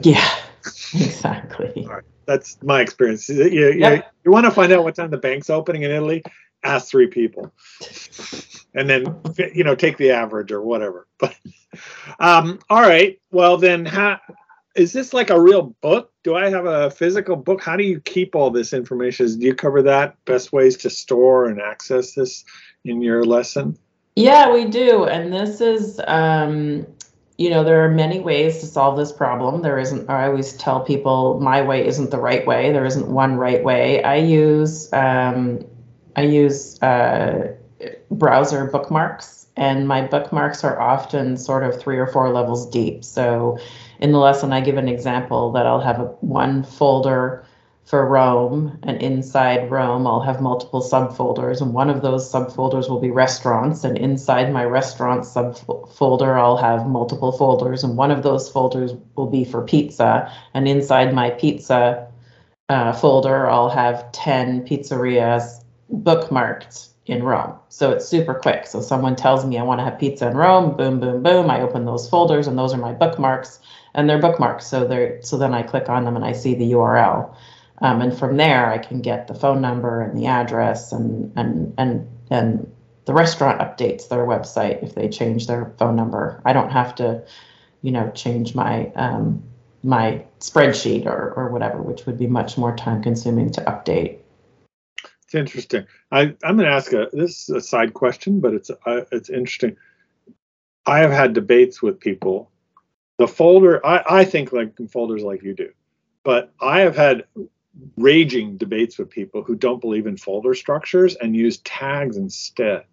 Yeah, 0.02 0.28
exactly. 0.94 1.88
That's 2.26 2.58
my 2.62 2.80
experience. 2.80 3.28
You, 3.28 3.44
you, 3.44 3.72
yep. 3.72 4.12
you 4.24 4.30
want 4.30 4.44
to 4.44 4.50
find 4.50 4.72
out 4.72 4.84
what 4.84 4.94
time 4.94 5.10
the 5.10 5.16
bank's 5.16 5.50
opening 5.50 5.82
in 5.82 5.90
Italy? 5.90 6.22
Ask 6.62 6.88
three 6.88 7.06
people, 7.06 7.52
and 8.74 8.88
then 8.90 9.20
you 9.54 9.64
know 9.64 9.74
take 9.74 9.96
the 9.96 10.10
average 10.10 10.52
or 10.52 10.62
whatever. 10.62 11.06
But 11.18 11.34
um, 12.18 12.60
all 12.70 12.80
right, 12.80 13.20
well 13.30 13.58
then, 13.58 13.84
how, 13.84 14.18
is 14.74 14.92
this 14.92 15.12
like 15.12 15.30
a 15.30 15.40
real 15.40 15.74
book? 15.82 16.12
Do 16.24 16.34
I 16.34 16.48
have 16.48 16.64
a 16.66 16.90
physical 16.90 17.36
book? 17.36 17.62
How 17.62 17.76
do 17.76 17.84
you 17.84 18.00
keep 18.00 18.34
all 18.34 18.50
this 18.50 18.72
information? 18.72 19.38
Do 19.38 19.46
you 19.46 19.54
cover 19.54 19.82
that? 19.82 20.16
Best 20.24 20.52
ways 20.52 20.76
to 20.78 20.90
store 20.90 21.46
and 21.46 21.60
access 21.60 22.14
this 22.14 22.44
in 22.84 23.02
your 23.02 23.24
lesson? 23.24 23.76
Yeah, 24.16 24.52
we 24.52 24.64
do, 24.64 25.04
and 25.04 25.32
this 25.32 25.60
is 25.60 26.00
um, 26.08 26.86
you 27.38 27.50
know, 27.50 27.62
there 27.62 27.84
are 27.84 27.88
many 27.88 28.18
ways 28.18 28.58
to 28.58 28.66
solve 28.66 28.96
this 28.96 29.12
problem. 29.12 29.62
There 29.62 29.78
isn't, 29.78 30.10
I 30.10 30.26
always 30.26 30.54
tell 30.54 30.80
people 30.80 31.38
my 31.40 31.62
way 31.62 31.86
isn't 31.86 32.10
the 32.10 32.18
right 32.18 32.44
way. 32.44 32.72
There 32.72 32.84
isn't 32.84 33.06
one 33.06 33.36
right 33.36 33.62
way. 33.62 34.02
I 34.02 34.16
use, 34.16 34.92
um, 34.92 35.64
I 36.16 36.22
use 36.22 36.82
uh, 36.82 37.54
browser 38.10 38.66
bookmarks, 38.66 39.46
and 39.56 39.86
my 39.86 40.02
bookmarks 40.04 40.64
are 40.64 40.80
often 40.80 41.36
sort 41.36 41.62
of 41.62 41.80
three 41.80 41.96
or 41.96 42.08
four 42.08 42.32
levels 42.32 42.68
deep. 42.70 43.04
So 43.04 43.58
in 44.00 44.10
the 44.10 44.18
lesson, 44.18 44.52
I 44.52 44.60
give 44.60 44.76
an 44.76 44.88
example 44.88 45.52
that 45.52 45.64
I'll 45.64 45.80
have 45.80 46.00
a, 46.00 46.06
one 46.20 46.64
folder 46.64 47.44
for 47.88 48.06
Rome, 48.06 48.78
and 48.82 49.00
inside 49.00 49.70
Rome, 49.70 50.06
I'll 50.06 50.20
have 50.20 50.42
multiple 50.42 50.82
subfolders, 50.82 51.62
and 51.62 51.72
one 51.72 51.88
of 51.88 52.02
those 52.02 52.30
subfolders 52.30 52.90
will 52.90 53.00
be 53.00 53.10
restaurants, 53.10 53.82
and 53.82 53.96
inside 53.96 54.52
my 54.52 54.64
restaurant 54.64 55.22
subfolder, 55.22 56.38
I'll 56.38 56.58
have 56.58 56.86
multiple 56.86 57.32
folders, 57.32 57.84
and 57.84 57.96
one 57.96 58.10
of 58.10 58.22
those 58.22 58.50
folders 58.50 58.92
will 59.16 59.30
be 59.30 59.42
for 59.42 59.62
pizza, 59.62 60.30
and 60.52 60.68
inside 60.68 61.14
my 61.14 61.30
pizza 61.30 62.06
uh, 62.68 62.92
folder, 62.92 63.48
I'll 63.48 63.70
have 63.70 64.12
10 64.12 64.66
pizzerias 64.66 65.64
bookmarked 65.90 66.90
in 67.06 67.22
Rome. 67.22 67.54
So 67.70 67.90
it's 67.92 68.06
super 68.06 68.34
quick. 68.34 68.66
So 68.66 68.82
someone 68.82 69.16
tells 69.16 69.46
me 69.46 69.56
I 69.56 69.62
want 69.62 69.80
to 69.80 69.84
have 69.84 69.98
pizza 69.98 70.28
in 70.28 70.36
Rome, 70.36 70.76
boom, 70.76 71.00
boom, 71.00 71.22
boom. 71.22 71.50
I 71.50 71.62
open 71.62 71.86
those 71.86 72.06
folders, 72.06 72.48
and 72.48 72.58
those 72.58 72.74
are 72.74 72.78
my 72.78 72.92
bookmarks, 72.92 73.60
and 73.94 74.10
they're 74.10 74.20
bookmarks. 74.20 74.66
So 74.66 74.86
they're 74.86 75.22
so 75.22 75.38
then 75.38 75.54
I 75.54 75.62
click 75.62 75.88
on 75.88 76.04
them 76.04 76.16
and 76.16 76.24
I 76.26 76.32
see 76.32 76.54
the 76.54 76.72
URL. 76.72 77.34
Um, 77.80 78.00
and 78.00 78.16
from 78.16 78.36
there, 78.36 78.70
I 78.70 78.78
can 78.78 79.00
get 79.00 79.28
the 79.28 79.34
phone 79.34 79.60
number 79.60 80.02
and 80.02 80.18
the 80.18 80.26
address 80.26 80.92
and 80.92 81.32
and 81.36 81.74
and 81.78 82.08
and 82.30 82.72
the 83.04 83.14
restaurant 83.14 83.60
updates 83.60 84.08
their 84.08 84.26
website 84.26 84.82
if 84.82 84.94
they 84.94 85.08
change 85.08 85.46
their 85.46 85.72
phone 85.78 85.96
number. 85.96 86.42
I 86.44 86.52
don't 86.52 86.70
have 86.70 86.94
to, 86.96 87.24
you 87.82 87.92
know, 87.92 88.10
change 88.10 88.54
my 88.54 88.92
um, 88.96 89.42
my 89.82 90.24
spreadsheet 90.40 91.06
or 91.06 91.32
or 91.34 91.50
whatever, 91.50 91.80
which 91.80 92.04
would 92.06 92.18
be 92.18 92.26
much 92.26 92.58
more 92.58 92.76
time 92.76 93.02
consuming 93.02 93.50
to 93.52 93.60
update. 93.62 94.18
It's 95.24 95.34
interesting. 95.34 95.86
I 96.10 96.34
I'm 96.42 96.56
going 96.56 96.68
to 96.68 96.72
ask 96.72 96.92
a 96.92 97.08
this 97.12 97.48
is 97.48 97.50
a 97.50 97.60
side 97.60 97.94
question, 97.94 98.40
but 98.40 98.54
it's 98.54 98.70
uh, 98.70 99.04
it's 99.12 99.30
interesting. 99.30 99.76
I 100.84 100.98
have 100.98 101.12
had 101.12 101.32
debates 101.32 101.80
with 101.80 102.00
people. 102.00 102.50
The 103.18 103.28
folder 103.28 103.84
I 103.86 104.02
I 104.08 104.24
think 104.24 104.52
like 104.52 104.74
folders 104.90 105.22
like 105.22 105.42
you 105.42 105.54
do, 105.54 105.70
but 106.24 106.52
I 106.60 106.80
have 106.80 106.96
had 106.96 107.24
raging 107.96 108.56
debates 108.56 108.98
with 108.98 109.10
people 109.10 109.42
who 109.42 109.54
don't 109.54 109.80
believe 109.80 110.06
in 110.06 110.16
folder 110.16 110.54
structures 110.54 111.14
and 111.16 111.36
use 111.36 111.58
tags 111.58 112.16
instead. 112.16 112.84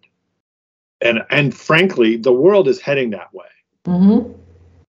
And 1.00 1.20
and 1.30 1.54
frankly, 1.54 2.16
the 2.16 2.32
world 2.32 2.68
is 2.68 2.80
heading 2.80 3.10
that 3.10 3.32
way. 3.34 3.46
Mm-hmm. 3.86 4.32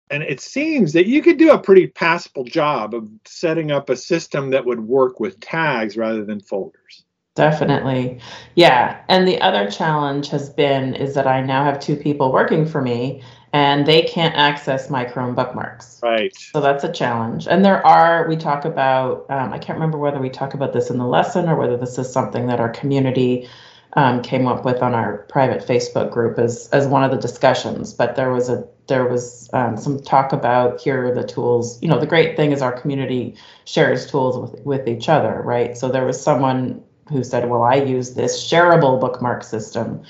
And 0.09 0.23
it 0.23 0.41
seems 0.41 0.91
that 0.93 1.07
you 1.07 1.21
could 1.21 1.37
do 1.37 1.51
a 1.51 1.57
pretty 1.57 1.87
passable 1.87 2.43
job 2.43 2.93
of 2.93 3.07
setting 3.25 3.71
up 3.71 3.89
a 3.89 3.95
system 3.95 4.49
that 4.49 4.65
would 4.65 4.81
work 4.81 5.19
with 5.19 5.39
tags 5.39 5.95
rather 5.95 6.25
than 6.25 6.41
folders. 6.41 7.05
Definitely. 7.35 8.19
Yeah. 8.55 9.01
And 9.07 9.25
the 9.25 9.39
other 9.39 9.71
challenge 9.71 10.27
has 10.29 10.49
been 10.49 10.95
is 10.95 11.15
that 11.15 11.27
I 11.27 11.41
now 11.41 11.63
have 11.63 11.79
two 11.79 11.95
people 11.95 12.33
working 12.33 12.65
for 12.65 12.81
me 12.81 13.23
and 13.53 13.85
they 13.85 14.03
can't 14.03 14.35
access 14.35 14.89
my 14.89 15.03
Chrome 15.03 15.35
bookmarks. 15.35 15.99
Right. 16.01 16.35
So 16.35 16.61
that's 16.61 16.83
a 16.83 16.91
challenge. 16.91 17.47
And 17.47 17.65
there 17.65 17.85
are, 17.85 18.27
we 18.27 18.37
talk 18.37 18.65
about, 18.65 19.25
um, 19.29 19.51
I 19.51 19.59
can't 19.59 19.77
remember 19.77 19.97
whether 19.97 20.19
we 20.19 20.29
talk 20.29 20.53
about 20.53 20.73
this 20.73 20.89
in 20.89 20.97
the 20.97 21.07
lesson 21.07 21.49
or 21.49 21.55
whether 21.55 21.77
this 21.77 21.97
is 21.97 22.11
something 22.11 22.47
that 22.47 22.59
our 22.59 22.69
community 22.69 23.49
um, 23.93 24.21
came 24.21 24.47
up 24.47 24.63
with 24.63 24.81
on 24.81 24.93
our 24.93 25.19
private 25.29 25.65
Facebook 25.65 26.11
group 26.11 26.39
as 26.39 26.69
as 26.69 26.87
one 26.87 27.03
of 27.03 27.11
the 27.11 27.17
discussions. 27.17 27.93
But 27.93 28.15
there 28.15 28.31
was 28.31 28.49
a 28.49 28.65
there 28.87 29.05
was 29.05 29.49
um, 29.53 29.77
some 29.77 29.99
talk 29.99 30.31
about 30.31 30.79
here 30.79 31.07
are 31.07 31.13
the 31.13 31.25
tools. 31.25 31.81
You 31.81 31.89
know, 31.89 31.99
the 31.99 32.07
great 32.07 32.35
thing 32.37 32.51
is 32.51 32.61
our 32.61 32.71
community 32.71 33.35
shares 33.65 34.09
tools 34.09 34.37
with 34.37 34.65
with 34.65 34.87
each 34.87 35.09
other, 35.09 35.41
right? 35.43 35.77
So 35.77 35.89
there 35.89 36.05
was 36.05 36.21
someone 36.21 36.81
who 37.09 37.23
said, 37.23 37.49
"Well, 37.49 37.63
I 37.63 37.75
use 37.75 38.13
this 38.13 38.41
shareable 38.41 38.99
bookmark 38.99 39.43
system." 39.43 40.03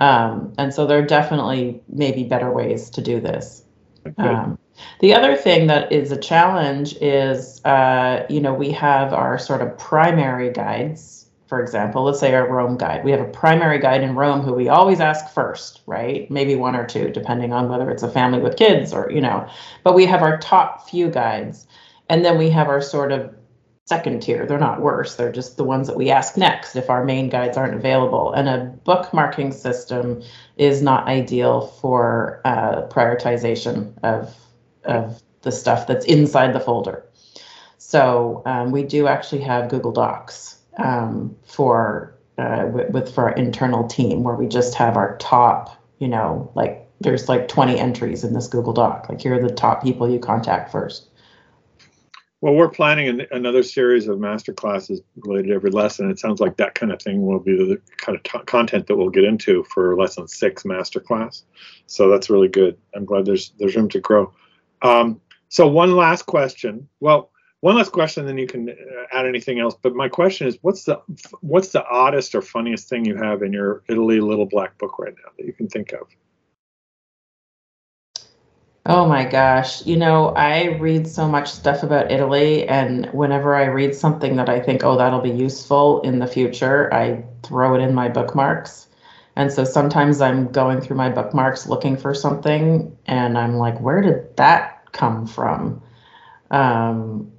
Um, 0.00 0.54
and 0.58 0.72
so 0.72 0.86
there 0.86 0.98
are 0.98 1.06
definitely 1.06 1.82
maybe 1.88 2.24
better 2.24 2.50
ways 2.50 2.90
to 2.90 3.02
do 3.02 3.20
this. 3.20 3.62
Um, 4.16 4.58
the 5.00 5.14
other 5.14 5.36
thing 5.36 5.66
that 5.66 5.92
is 5.92 6.10
a 6.10 6.16
challenge 6.16 6.94
is, 6.96 7.62
uh, 7.64 8.24
you 8.30 8.40
know, 8.40 8.54
we 8.54 8.70
have 8.72 9.12
our 9.12 9.38
sort 9.38 9.60
of 9.60 9.76
primary 9.78 10.50
guides. 10.50 11.26
For 11.48 11.60
example, 11.60 12.04
let's 12.04 12.20
say 12.20 12.32
our 12.34 12.48
Rome 12.48 12.78
guide. 12.78 13.04
We 13.04 13.10
have 13.10 13.20
a 13.20 13.28
primary 13.28 13.78
guide 13.78 14.02
in 14.02 14.14
Rome 14.14 14.40
who 14.40 14.54
we 14.54 14.68
always 14.68 15.00
ask 15.00 15.34
first, 15.34 15.82
right? 15.86 16.30
Maybe 16.30 16.54
one 16.54 16.76
or 16.76 16.86
two, 16.86 17.10
depending 17.10 17.52
on 17.52 17.68
whether 17.68 17.90
it's 17.90 18.04
a 18.04 18.10
family 18.10 18.38
with 18.40 18.56
kids 18.56 18.92
or, 18.92 19.10
you 19.10 19.20
know. 19.20 19.48
But 19.82 19.94
we 19.94 20.06
have 20.06 20.22
our 20.22 20.38
top 20.38 20.88
few 20.88 21.10
guides. 21.10 21.66
And 22.08 22.24
then 22.24 22.38
we 22.38 22.50
have 22.50 22.68
our 22.68 22.80
sort 22.80 23.12
of 23.12 23.34
second 23.86 24.22
tier. 24.22 24.46
They're 24.46 24.58
not 24.58 24.80
worse. 24.80 25.16
They're 25.16 25.32
just 25.32 25.56
the 25.56 25.64
ones 25.64 25.88
that 25.88 25.96
we 25.96 26.10
ask 26.10 26.36
next 26.36 26.76
if 26.76 26.90
our 26.90 27.04
main 27.04 27.28
guides 27.28 27.56
aren't 27.56 27.74
available. 27.74 28.32
And 28.32 28.48
a 28.48 28.72
bookmarking 28.86 29.52
system 29.52 30.22
is 30.56 30.80
not 30.80 31.08
ideal 31.08 31.66
for 31.80 32.40
uh, 32.44 32.82
prioritization 32.88 33.92
of 34.02 34.34
of 34.84 35.20
the 35.42 35.52
stuff 35.52 35.86
that's 35.86 36.06
inside 36.06 36.52
the 36.52 36.60
folder. 36.60 37.04
So 37.78 38.42
um, 38.46 38.70
we 38.70 38.84
do 38.84 39.08
actually 39.08 39.42
have 39.42 39.68
Google 39.68 39.92
Docs 39.92 40.58
um, 40.78 41.36
for 41.44 42.14
uh, 42.38 42.66
with, 42.72 42.90
with 42.90 43.14
for 43.14 43.24
our 43.24 43.34
internal 43.34 43.86
team 43.86 44.22
where 44.22 44.36
we 44.36 44.46
just 44.46 44.74
have 44.74 44.96
our 44.96 45.16
top, 45.18 45.76
you 45.98 46.08
know, 46.08 46.50
like 46.54 46.88
there's 47.00 47.28
like 47.28 47.48
20 47.48 47.78
entries 47.78 48.24
in 48.24 48.34
this 48.34 48.46
Google 48.46 48.72
Doc. 48.72 49.08
Like 49.08 49.20
here 49.20 49.34
are 49.34 49.42
the 49.42 49.54
top 49.54 49.82
people 49.82 50.08
you 50.08 50.18
contact 50.18 50.70
first. 50.70 51.09
Well, 52.42 52.54
we're 52.54 52.70
planning 52.70 53.08
an, 53.08 53.26
another 53.32 53.62
series 53.62 54.08
of 54.08 54.18
master 54.18 54.54
classes 54.54 55.02
related 55.16 55.48
to 55.48 55.54
every 55.54 55.70
lesson. 55.70 56.10
It 56.10 56.18
sounds 56.18 56.40
like 56.40 56.56
that 56.56 56.74
kind 56.74 56.90
of 56.90 57.00
thing 57.00 57.26
will 57.26 57.38
be 57.38 57.54
the 57.54 57.80
kind 57.98 58.16
of 58.16 58.22
t- 58.22 58.46
content 58.46 58.86
that 58.86 58.96
we'll 58.96 59.10
get 59.10 59.24
into 59.24 59.62
for 59.64 59.94
lesson 59.94 60.26
six 60.26 60.64
master 60.64 61.00
class. 61.00 61.44
So 61.86 62.08
that's 62.08 62.30
really 62.30 62.48
good. 62.48 62.78
I'm 62.94 63.04
glad 63.04 63.26
there's 63.26 63.52
there's 63.58 63.76
room 63.76 63.90
to 63.90 64.00
grow. 64.00 64.32
Um, 64.80 65.20
so 65.48 65.66
one 65.66 65.94
last 65.94 66.24
question. 66.24 66.88
Well, 67.00 67.30
one 67.60 67.76
last 67.76 67.92
question, 67.92 68.24
then 68.24 68.38
you 68.38 68.46
can 68.46 68.70
uh, 68.70 68.74
add 69.12 69.26
anything 69.26 69.60
else. 69.60 69.76
But 69.80 69.94
my 69.94 70.08
question 70.08 70.46
is, 70.46 70.56
what's 70.62 70.84
the 70.84 70.98
what's 71.42 71.68
the 71.68 71.86
oddest 71.86 72.34
or 72.34 72.40
funniest 72.40 72.88
thing 72.88 73.04
you 73.04 73.16
have 73.16 73.42
in 73.42 73.52
your 73.52 73.82
Italy 73.90 74.18
little 74.18 74.46
black 74.46 74.78
book 74.78 74.98
right 74.98 75.14
now 75.14 75.30
that 75.36 75.44
you 75.44 75.52
can 75.52 75.68
think 75.68 75.92
of? 75.92 76.08
Oh 78.90 79.06
my 79.06 79.24
gosh. 79.24 79.86
You 79.86 79.96
know, 79.96 80.30
I 80.36 80.76
read 80.80 81.08
so 81.08 81.28
much 81.28 81.50
stuff 81.52 81.84
about 81.84 82.10
Italy, 82.10 82.68
and 82.68 83.06
whenever 83.12 83.54
I 83.56 83.66
read 83.66 83.94
something 83.94 84.36
that 84.36 84.48
I 84.50 84.60
think, 84.60 84.84
oh, 84.84 84.96
that'll 84.98 85.20
be 85.20 85.30
useful 85.30 86.00
in 86.02 86.18
the 86.18 86.26
future, 86.26 86.92
I 86.92 87.22
throw 87.44 87.76
it 87.76 87.82
in 87.82 87.94
my 87.94 88.08
bookmarks. 88.08 88.88
And 89.36 89.52
so 89.52 89.64
sometimes 89.64 90.20
I'm 90.20 90.48
going 90.52 90.82
through 90.82 90.96
my 90.96 91.08
bookmarks 91.10 91.66
looking 91.68 91.96
for 91.96 92.14
something, 92.14 92.96
and 93.06 93.38
I'm 93.38 93.54
like, 93.56 93.80
where 93.80 94.02
did 94.02 94.36
that 94.36 94.92
come 94.92 95.26
from? 95.26 95.82
Um, 96.50 97.32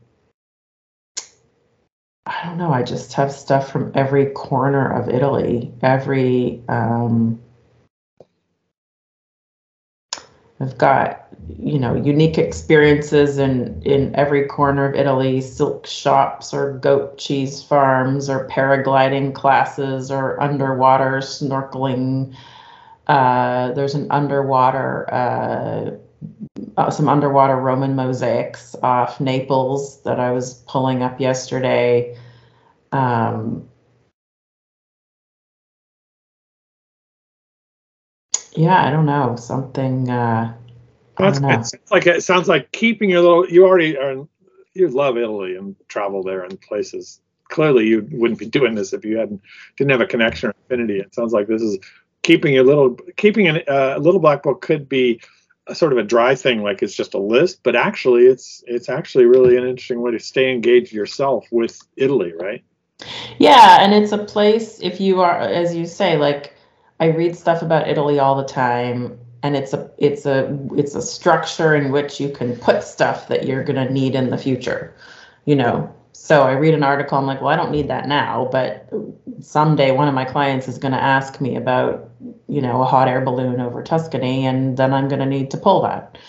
I 2.26 2.46
don't 2.46 2.58
know. 2.58 2.72
I 2.74 2.84
just 2.84 3.14
have 3.14 3.32
stuff 3.34 3.72
from 3.72 3.92
every 3.96 4.28
corner 4.28 4.88
of 4.88 5.10
Italy, 5.10 5.74
every. 5.82 6.62
Um, 6.70 7.40
I've 10.62 10.78
got 10.78 11.28
you 11.58 11.80
know 11.80 11.96
unique 11.96 12.38
experiences 12.38 13.40
in 13.40 13.82
in 13.84 14.16
every 14.16 14.46
corner 14.46 14.86
of 14.90 14.96
Italy, 14.96 15.42
silk 15.42 15.88
shops 15.88 16.54
or 16.54 16.78
goat 16.78 17.18
cheese 17.18 17.64
farms 17.64 18.30
or 18.30 18.48
paragliding 18.48 19.34
classes 19.34 20.12
or 20.12 20.40
underwater 20.42 21.18
snorkeling. 21.18 22.36
Uh, 23.08 23.72
there's 23.74 23.96
an 23.96 24.08
underwater 24.12 25.12
uh, 25.12 25.92
uh, 26.78 26.90
some 26.92 27.10
underwater 27.10 27.56
Roman 27.56 27.96
mosaics 27.96 28.76
off 28.84 29.20
Naples 29.20 30.02
that 30.04 30.20
I 30.20 30.32
was 30.32 30.64
pulling 30.68 31.02
up 31.02 31.20
yesterday. 31.20 32.16
Um, 32.92 33.68
yeah, 38.54 38.86
I 38.86 38.92
don't 38.92 39.06
know 39.06 39.36
something. 39.36 40.10
Uh, 40.10 40.54
That's 41.18 41.40
good. 41.40 41.60
It's 41.60 41.92
like 41.92 42.08
it 42.08 42.24
sounds 42.24 42.48
like 42.48 42.72
keeping 42.72 43.10
your 43.10 43.22
little. 43.22 43.50
You 43.50 43.66
already 43.66 43.98
are. 43.98 44.28
You 44.74 44.88
love 44.88 45.18
Italy 45.18 45.56
and 45.56 45.76
travel 45.88 46.24
there 46.24 46.44
and 46.44 46.60
places. 46.62 47.20
Clearly, 47.50 47.86
you 47.86 48.08
wouldn't 48.12 48.40
be 48.40 48.46
doing 48.46 48.76
this 48.76 48.94
if 48.94 49.04
you 49.04 49.18
hadn't 49.18 49.42
didn't 49.78 49.92
have 49.92 50.02
a 50.02 50.08
connection 50.08 50.50
or 50.50 50.56
affinity. 50.66 51.00
It 51.00 51.14
sounds 51.14 51.34
like 51.34 51.48
this 51.48 51.62
is 51.62 51.80
keeping 52.24 52.54
your 52.54 52.64
little 52.64 52.98
keeping 53.18 53.48
a 53.48 53.60
uh, 53.68 53.98
little 54.00 54.20
black 54.20 54.44
book 54.44 54.62
could 54.62 54.88
be 54.88 55.22
a 55.68 55.76
sort 55.76 55.92
of 55.92 55.98
a 55.98 56.04
dry 56.04 56.36
thing, 56.36 56.64
like 56.64 56.82
it's 56.82 56.96
just 56.96 57.14
a 57.14 57.20
list, 57.20 57.62
but 57.64 57.76
actually, 57.76 58.26
it's 58.26 58.64
it's 58.68 58.90
actually 58.90 59.26
really 59.26 59.58
an 59.58 59.66
interesting 59.66 60.02
way 60.02 60.12
to 60.12 60.20
stay 60.20 60.52
engaged 60.52 60.92
yourself 60.92 61.48
with 61.52 61.80
Italy, 61.96 62.34
right? 62.34 62.64
Yeah, 63.40 63.78
and 63.82 63.94
it's 63.94 64.12
a 64.12 64.18
place 64.18 64.80
if 64.82 65.00
you 65.00 65.22
are, 65.22 65.40
as 65.40 65.76
you 65.76 65.86
say, 65.86 66.18
like 66.18 66.56
I 67.02 67.08
read 67.08 67.36
stuff 67.36 67.64
about 67.64 67.88
Italy 67.90 68.20
all 68.20 68.36
the 68.36 68.46
time, 68.46 69.18
and 69.42 69.58
it's 69.58 69.74
a 69.74 69.90
it's 69.98 70.28
a 70.28 70.56
it's 70.76 70.94
a 70.94 71.02
structure 71.02 71.76
in 71.76 71.92
which 71.92 72.20
you 72.20 72.30
can 72.30 72.56
put 72.56 72.84
stuff 72.84 73.28
that 73.28 73.48
you're 73.48 73.64
going 73.64 73.88
to 73.88 73.92
need 73.92 74.14
in 74.14 74.30
the 74.30 74.38
future, 74.38 74.94
you 75.46 75.56
know. 75.56 75.94
So 76.14 76.44
I 76.44 76.52
read 76.52 76.76
an 76.76 76.84
article, 76.84 77.18
I'm 77.18 77.26
like, 77.26 77.42
well, 77.42 77.50
I 77.50 77.56
don't 77.56 77.72
need 77.72 77.88
that 77.88 78.08
now, 78.08 78.48
but 78.52 78.88
someday 79.40 79.92
one 79.92 80.08
of 80.08 80.14
my 80.14 80.26
clients 80.26 80.68
is 80.68 80.78
going 80.78 80.92
to 80.92 81.02
ask 81.02 81.42
me 81.42 81.56
about, 81.56 82.12
you 82.48 82.62
know, 82.62 82.84
a 82.84 82.86
hot 82.86 83.08
air 83.08 83.22
balloon 83.22 83.60
over 83.60 83.82
Tuscany, 83.82 84.46
and 84.46 84.78
then 84.78 84.94
I'm 84.94 85.08
going 85.08 85.22
to 85.22 85.26
need 85.26 85.50
to 85.52 85.58
pull 85.58 85.82
that. 85.82 86.20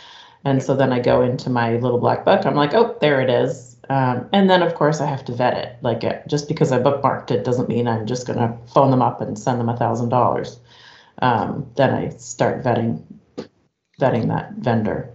And 0.45 0.63
so 0.63 0.75
then 0.75 0.93
I 0.93 1.01
go 1.01 1.21
into 1.21 1.51
my 1.51 1.77
little 1.77 1.99
black 1.99 2.25
book. 2.25 2.47
I'm 2.47 2.55
like, 2.55 2.73
oh, 2.73 2.97
there 3.03 3.21
it 3.21 3.29
is 3.29 3.73
um, 3.93 4.29
and 4.33 4.49
then, 4.49 4.63
of 4.63 4.75
course, 4.75 5.01
I 5.01 5.07
have 5.07 5.25
to 5.27 5.35
vet 5.35 5.55
it. 5.55 5.77
Like, 5.83 6.05
uh, 6.05 6.21
just 6.27 6.49
because 6.49 6.73
I 6.73 6.79
bookmarked 6.79 7.31
it 7.31 7.45
doesn't 7.45 7.69
mean 7.69 7.89
I'm 7.89 8.07
just 8.07 8.27
going 8.27 8.39
to 8.39 8.57
phone 8.73 8.91
them 8.91 9.03
up 9.03 9.21
and 9.21 9.39
send 9.39 9.61
them 9.61 9.69
a 9.69 9.77
thousand 9.77 10.09
dollars. 10.09 10.59
Um, 11.23 11.71
then 11.77 11.95
I 11.95 12.09
start 12.11 12.65
vetting 12.65 13.03
vetting 14.01 14.29
that 14.29 14.55
vendor. 14.55 15.15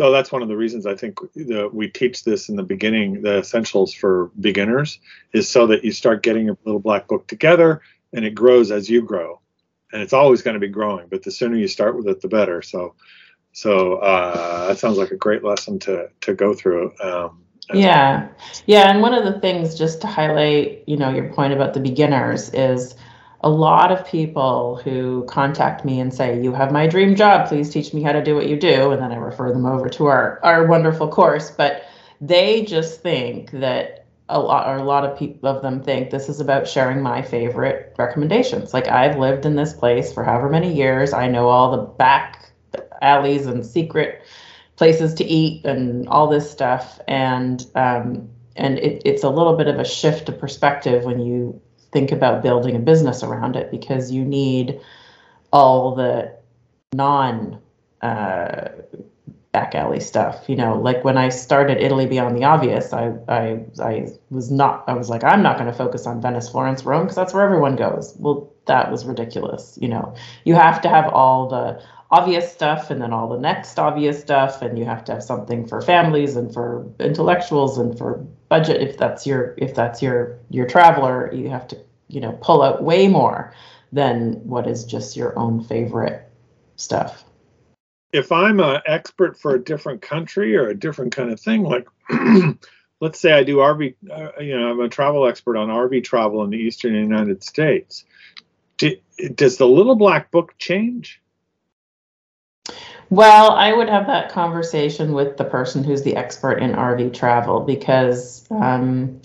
So 0.00 0.10
that's 0.10 0.32
one 0.32 0.42
of 0.42 0.48
the 0.48 0.56
reasons 0.56 0.86
I 0.86 0.96
think 0.96 1.20
the, 1.34 1.70
we 1.72 1.88
teach 1.88 2.24
this 2.24 2.48
in 2.48 2.56
the 2.56 2.64
beginning. 2.64 3.22
The 3.22 3.38
essentials 3.38 3.94
for 3.94 4.32
beginners 4.40 4.98
is 5.32 5.48
so 5.48 5.68
that 5.68 5.84
you 5.84 5.92
start 5.92 6.24
getting 6.24 6.50
a 6.50 6.56
little 6.64 6.80
black 6.80 7.06
book 7.06 7.28
together, 7.28 7.80
and 8.12 8.24
it 8.24 8.34
grows 8.34 8.72
as 8.72 8.90
you 8.90 9.02
grow, 9.02 9.40
and 9.92 10.02
it's 10.02 10.12
always 10.12 10.42
going 10.42 10.54
to 10.54 10.60
be 10.60 10.68
growing. 10.68 11.06
But 11.08 11.22
the 11.22 11.30
sooner 11.30 11.56
you 11.56 11.68
start 11.68 11.96
with 11.96 12.08
it, 12.08 12.20
the 12.20 12.28
better. 12.28 12.60
So, 12.60 12.96
so 13.52 13.98
uh, 13.98 14.66
that 14.66 14.78
sounds 14.78 14.98
like 14.98 15.12
a 15.12 15.16
great 15.16 15.44
lesson 15.44 15.78
to 15.80 16.08
to 16.22 16.34
go 16.34 16.54
through. 16.54 16.92
Um, 17.00 17.44
yeah. 17.72 18.28
Yeah. 18.66 18.90
And 18.90 19.00
one 19.00 19.14
of 19.14 19.24
the 19.24 19.38
things, 19.38 19.78
just 19.78 20.00
to 20.00 20.08
highlight, 20.08 20.82
you 20.88 20.96
know, 20.96 21.10
your 21.10 21.32
point 21.32 21.52
about 21.52 21.72
the 21.72 21.80
beginners 21.80 22.52
is 22.52 22.96
a 23.44 23.50
lot 23.50 23.92
of 23.92 24.06
people 24.06 24.76
who 24.76 25.22
contact 25.28 25.84
me 25.84 26.00
and 26.00 26.12
say, 26.12 26.40
You 26.40 26.54
have 26.54 26.72
my 26.72 26.86
dream 26.86 27.14
job, 27.14 27.46
please 27.46 27.68
teach 27.68 27.92
me 27.92 28.02
how 28.02 28.12
to 28.12 28.24
do 28.24 28.34
what 28.34 28.48
you 28.48 28.58
do. 28.58 28.90
And 28.90 29.02
then 29.02 29.12
I 29.12 29.16
refer 29.16 29.52
them 29.52 29.66
over 29.66 29.90
to 29.90 30.06
our, 30.06 30.40
our 30.42 30.66
wonderful 30.66 31.08
course. 31.08 31.50
But 31.50 31.84
they 32.22 32.64
just 32.64 33.02
think 33.02 33.50
that 33.50 34.06
a 34.30 34.40
lot 34.40 34.66
or 34.66 34.76
a 34.78 34.82
lot 34.82 35.04
of 35.04 35.18
people 35.18 35.46
of 35.46 35.60
them 35.60 35.82
think 35.82 36.08
this 36.08 36.30
is 36.30 36.40
about 36.40 36.66
sharing 36.66 37.02
my 37.02 37.20
favorite 37.20 37.94
recommendations. 37.98 38.72
Like 38.72 38.88
I've 38.88 39.18
lived 39.18 39.44
in 39.44 39.56
this 39.56 39.74
place 39.74 40.10
for 40.10 40.24
however 40.24 40.48
many 40.48 40.74
years. 40.74 41.12
I 41.12 41.28
know 41.28 41.48
all 41.48 41.70
the 41.70 41.82
back 41.82 42.50
alleys 43.02 43.46
and 43.46 43.64
secret 43.64 44.22
places 44.76 45.12
to 45.16 45.24
eat 45.24 45.66
and 45.66 46.08
all 46.08 46.28
this 46.28 46.50
stuff 46.50 46.98
and 47.06 47.66
um, 47.74 48.30
and 48.56 48.78
it, 48.78 49.02
it's 49.04 49.22
a 49.22 49.28
little 49.28 49.54
bit 49.54 49.68
of 49.68 49.78
a 49.78 49.84
shift 49.84 50.30
of 50.30 50.38
perspective 50.38 51.04
when 51.04 51.20
you 51.20 51.60
think 51.94 52.12
about 52.12 52.42
building 52.42 52.76
a 52.76 52.78
business 52.80 53.22
around 53.22 53.56
it 53.56 53.70
because 53.70 54.10
you 54.10 54.22
need 54.24 54.80
all 55.50 55.94
the 55.94 56.36
non 56.92 57.60
uh, 58.02 58.68
back 59.52 59.74
alley 59.74 60.00
stuff. 60.00 60.44
You 60.48 60.56
know, 60.56 60.78
like 60.78 61.04
when 61.04 61.16
I 61.16 61.30
started 61.30 61.80
Italy 61.80 62.04
Beyond 62.04 62.36
the 62.36 62.44
Obvious, 62.44 62.92
I 62.92 63.12
I 63.28 63.64
I 63.80 64.08
was 64.28 64.50
not. 64.50 64.84
I 64.88 64.92
was 64.92 65.08
like, 65.08 65.24
I'm 65.24 65.42
not 65.42 65.56
going 65.56 65.70
to 65.70 65.76
focus 65.76 66.06
on 66.06 66.20
Venice, 66.20 66.50
Florence, 66.50 66.84
Rome 66.84 67.04
because 67.04 67.16
that's 67.16 67.32
where 67.32 67.44
everyone 67.44 67.76
goes. 67.76 68.14
Well, 68.18 68.52
that 68.66 68.90
was 68.90 69.06
ridiculous. 69.06 69.78
You 69.80 69.88
know, 69.88 70.14
you 70.44 70.54
have 70.54 70.82
to 70.82 70.88
have 70.88 71.08
all 71.14 71.48
the 71.48 71.80
obvious 72.10 72.52
stuff 72.52 72.90
and 72.90 73.00
then 73.00 73.12
all 73.12 73.28
the 73.28 73.38
next 73.38 73.78
obvious 73.78 74.20
stuff 74.20 74.62
and 74.62 74.78
you 74.78 74.84
have 74.84 75.04
to 75.04 75.12
have 75.12 75.22
something 75.22 75.66
for 75.66 75.80
families 75.80 76.36
and 76.36 76.52
for 76.52 76.86
intellectuals 77.00 77.78
and 77.78 77.96
for 77.96 78.26
budget. 78.48 78.80
If 78.80 78.98
that's 78.98 79.26
your 79.26 79.54
if 79.58 79.74
that's 79.74 80.02
your 80.02 80.38
your 80.50 80.66
traveler 80.66 81.32
you 81.32 81.48
have 81.50 81.66
to 81.68 81.78
you 82.08 82.20
know 82.20 82.38
pull 82.40 82.62
out 82.62 82.82
way 82.82 83.08
more 83.08 83.52
than 83.92 84.34
what 84.46 84.66
is 84.66 84.84
just 84.84 85.16
your 85.16 85.38
own 85.38 85.62
favorite 85.64 86.28
stuff. 86.76 87.24
If 88.12 88.30
i'm 88.30 88.60
an 88.60 88.80
expert 88.86 89.38
for 89.40 89.54
a 89.54 89.62
different 89.62 90.02
country 90.02 90.56
or 90.56 90.68
a 90.68 90.74
different 90.74 91.14
kind 91.14 91.32
of 91.32 91.40
thing 91.40 91.62
like 91.62 91.88
let's 93.00 93.18
say 93.18 93.32
i 93.32 93.42
do 93.42 93.56
rv 93.56 93.94
uh, 94.10 94.40
you 94.40 94.56
know 94.56 94.70
i'm 94.70 94.80
a 94.80 94.88
travel 94.88 95.26
expert 95.26 95.56
on 95.56 95.68
rv 95.68 96.04
travel 96.04 96.44
in 96.44 96.50
the 96.50 96.58
eastern 96.58 96.94
united 96.94 97.42
states. 97.42 98.04
Do, 98.76 98.96
does 99.34 99.56
the 99.56 99.66
little 99.66 99.94
black 99.94 100.30
book 100.30 100.54
change 100.58 101.20
well, 103.10 103.52
I 103.52 103.72
would 103.72 103.88
have 103.88 104.06
that 104.06 104.32
conversation 104.32 105.12
with 105.12 105.36
the 105.36 105.44
person 105.44 105.84
who's 105.84 106.02
the 106.02 106.16
expert 106.16 106.54
in 106.54 106.72
RV 106.72 107.14
travel 107.14 107.60
because, 107.60 108.46
um, 108.50 109.20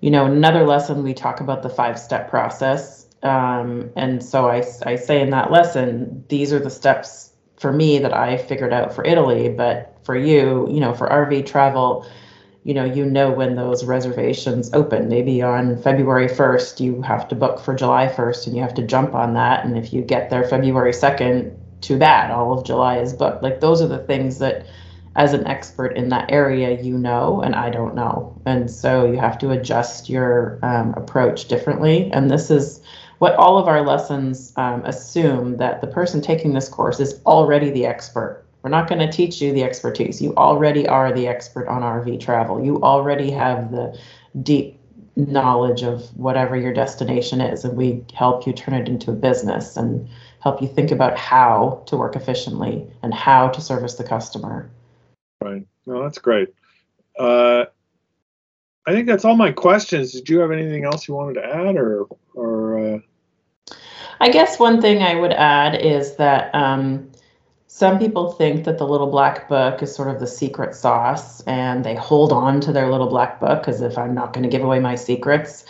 you 0.00 0.10
know, 0.10 0.24
another 0.24 0.64
lesson 0.64 1.02
we 1.02 1.14
talk 1.14 1.40
about 1.40 1.62
the 1.62 1.68
five 1.68 1.98
step 1.98 2.30
process. 2.30 3.06
Um, 3.22 3.90
and 3.96 4.22
so 4.22 4.48
I, 4.48 4.64
I 4.84 4.96
say 4.96 5.20
in 5.20 5.30
that 5.30 5.50
lesson, 5.50 6.24
these 6.28 6.52
are 6.52 6.58
the 6.58 6.70
steps 6.70 7.32
for 7.58 7.72
me 7.72 7.98
that 7.98 8.14
I 8.14 8.38
figured 8.38 8.72
out 8.72 8.94
for 8.94 9.04
Italy. 9.04 9.48
But 9.48 9.96
for 10.02 10.16
you, 10.16 10.68
you 10.70 10.80
know, 10.80 10.94
for 10.94 11.08
RV 11.08 11.46
travel, 11.46 12.06
you 12.64 12.74
know, 12.74 12.84
you 12.84 13.04
know 13.04 13.30
when 13.30 13.56
those 13.56 13.84
reservations 13.84 14.72
open. 14.72 15.08
Maybe 15.08 15.42
on 15.42 15.80
February 15.82 16.28
1st, 16.28 16.80
you 16.80 17.02
have 17.02 17.28
to 17.28 17.34
book 17.34 17.60
for 17.60 17.74
July 17.74 18.06
1st 18.08 18.46
and 18.46 18.56
you 18.56 18.62
have 18.62 18.74
to 18.74 18.82
jump 18.82 19.14
on 19.14 19.34
that. 19.34 19.64
And 19.64 19.76
if 19.76 19.92
you 19.92 20.02
get 20.02 20.30
there 20.30 20.44
February 20.44 20.92
2nd, 20.92 21.57
too 21.80 21.98
bad 21.98 22.30
all 22.30 22.56
of 22.56 22.64
july 22.64 22.98
is 22.98 23.12
booked 23.12 23.42
like 23.42 23.60
those 23.60 23.80
are 23.80 23.88
the 23.88 23.98
things 23.98 24.38
that 24.38 24.66
as 25.16 25.32
an 25.32 25.46
expert 25.46 25.96
in 25.96 26.08
that 26.10 26.30
area 26.30 26.80
you 26.80 26.96
know 26.96 27.40
and 27.40 27.54
i 27.54 27.68
don't 27.70 27.94
know 27.94 28.40
and 28.46 28.70
so 28.70 29.10
you 29.10 29.18
have 29.18 29.38
to 29.38 29.50
adjust 29.50 30.08
your 30.08 30.58
um, 30.62 30.94
approach 30.94 31.48
differently 31.48 32.10
and 32.12 32.30
this 32.30 32.50
is 32.50 32.80
what 33.18 33.34
all 33.34 33.58
of 33.58 33.66
our 33.66 33.84
lessons 33.84 34.52
um, 34.56 34.84
assume 34.84 35.56
that 35.56 35.80
the 35.80 35.86
person 35.86 36.20
taking 36.20 36.54
this 36.54 36.68
course 36.68 37.00
is 37.00 37.20
already 37.26 37.70
the 37.70 37.84
expert. 37.84 38.44
We're 38.62 38.70
not 38.70 38.88
going 38.88 39.00
to 39.00 39.10
teach 39.10 39.40
you 39.40 39.52
the 39.52 39.64
expertise. 39.64 40.22
You 40.22 40.34
already 40.36 40.86
are 40.86 41.12
the 41.12 41.26
expert 41.26 41.68
on 41.68 41.82
RV 41.82 42.20
travel. 42.20 42.64
You 42.64 42.80
already 42.82 43.30
have 43.32 43.70
the 43.70 43.98
deep 44.42 44.78
knowledge 45.16 45.82
of 45.82 46.16
whatever 46.16 46.56
your 46.56 46.72
destination 46.72 47.40
is, 47.40 47.64
and 47.64 47.76
we 47.76 48.04
help 48.14 48.46
you 48.46 48.52
turn 48.52 48.74
it 48.74 48.88
into 48.88 49.10
a 49.10 49.14
business 49.14 49.76
and 49.76 50.08
help 50.40 50.62
you 50.62 50.68
think 50.68 50.90
about 50.90 51.16
how 51.16 51.82
to 51.86 51.96
work 51.96 52.16
efficiently 52.16 52.86
and 53.02 53.12
how 53.12 53.48
to 53.48 53.60
service 53.60 53.94
the 53.94 54.04
customer. 54.04 54.70
Right. 55.42 55.66
No, 55.86 56.02
that's 56.02 56.18
great. 56.18 56.54
Uh, 57.18 57.64
I 58.86 58.92
think 58.92 59.06
that's 59.06 59.24
all 59.24 59.36
my 59.36 59.52
questions. 59.52 60.12
Did 60.12 60.28
you 60.28 60.38
have 60.38 60.50
anything 60.50 60.84
else 60.84 61.08
you 61.08 61.14
wanted 61.14 61.34
to 61.34 61.44
add, 61.44 61.76
or 61.76 62.06
or? 62.34 62.94
Uh... 62.94 63.74
I 64.20 64.30
guess 64.30 64.58
one 64.58 64.80
thing 64.80 65.02
I 65.02 65.14
would 65.14 65.32
add 65.32 65.80
is 65.80 66.16
that 66.16 66.54
um, 66.54 67.10
some 67.66 67.98
people 67.98 68.32
think 68.32 68.64
that 68.64 68.78
the 68.78 68.86
little 68.86 69.10
black 69.10 69.48
book 69.48 69.82
is 69.82 69.94
sort 69.94 70.08
of 70.08 70.20
the 70.20 70.26
secret 70.26 70.74
sauce, 70.74 71.42
and 71.42 71.84
they 71.84 71.94
hold 71.94 72.32
on 72.32 72.60
to 72.62 72.72
their 72.72 72.90
little 72.90 73.08
black 73.08 73.40
book 73.40 73.68
as 73.68 73.82
if 73.82 73.98
I'm 73.98 74.14
not 74.14 74.32
going 74.32 74.44
to 74.44 74.48
give 74.48 74.64
away 74.64 74.80
my 74.80 74.94
secrets. 74.94 75.64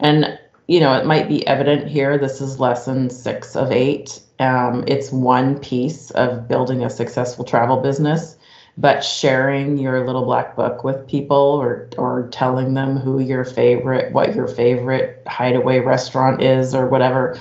And 0.00 0.38
you 0.66 0.80
know, 0.80 0.94
it 0.94 1.06
might 1.06 1.28
be 1.28 1.46
evident 1.46 1.88
here. 1.88 2.18
This 2.18 2.40
is 2.40 2.60
lesson 2.60 3.10
six 3.10 3.56
of 3.56 3.70
eight. 3.70 4.20
Um, 4.38 4.84
it's 4.86 5.12
one 5.12 5.58
piece 5.58 6.10
of 6.12 6.48
building 6.48 6.84
a 6.84 6.90
successful 6.90 7.44
travel 7.44 7.80
business 7.80 8.36
but 8.76 9.04
sharing 9.04 9.78
your 9.78 10.04
little 10.04 10.24
black 10.24 10.56
book 10.56 10.82
with 10.82 11.06
people 11.06 11.36
or 11.36 11.88
or 11.96 12.28
telling 12.32 12.74
them 12.74 12.96
who 12.96 13.20
your 13.20 13.44
favorite 13.44 14.12
what 14.12 14.34
your 14.34 14.48
favorite 14.48 15.22
hideaway 15.26 15.78
restaurant 15.78 16.42
is 16.42 16.74
or 16.74 16.88
whatever 16.88 17.38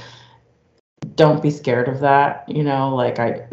don't 1.16 1.42
be 1.42 1.50
scared 1.50 1.88
of 1.88 2.02
that 2.02 2.48
you 2.48 2.64
know 2.64 2.96
like 2.96 3.20
i 3.20 3.48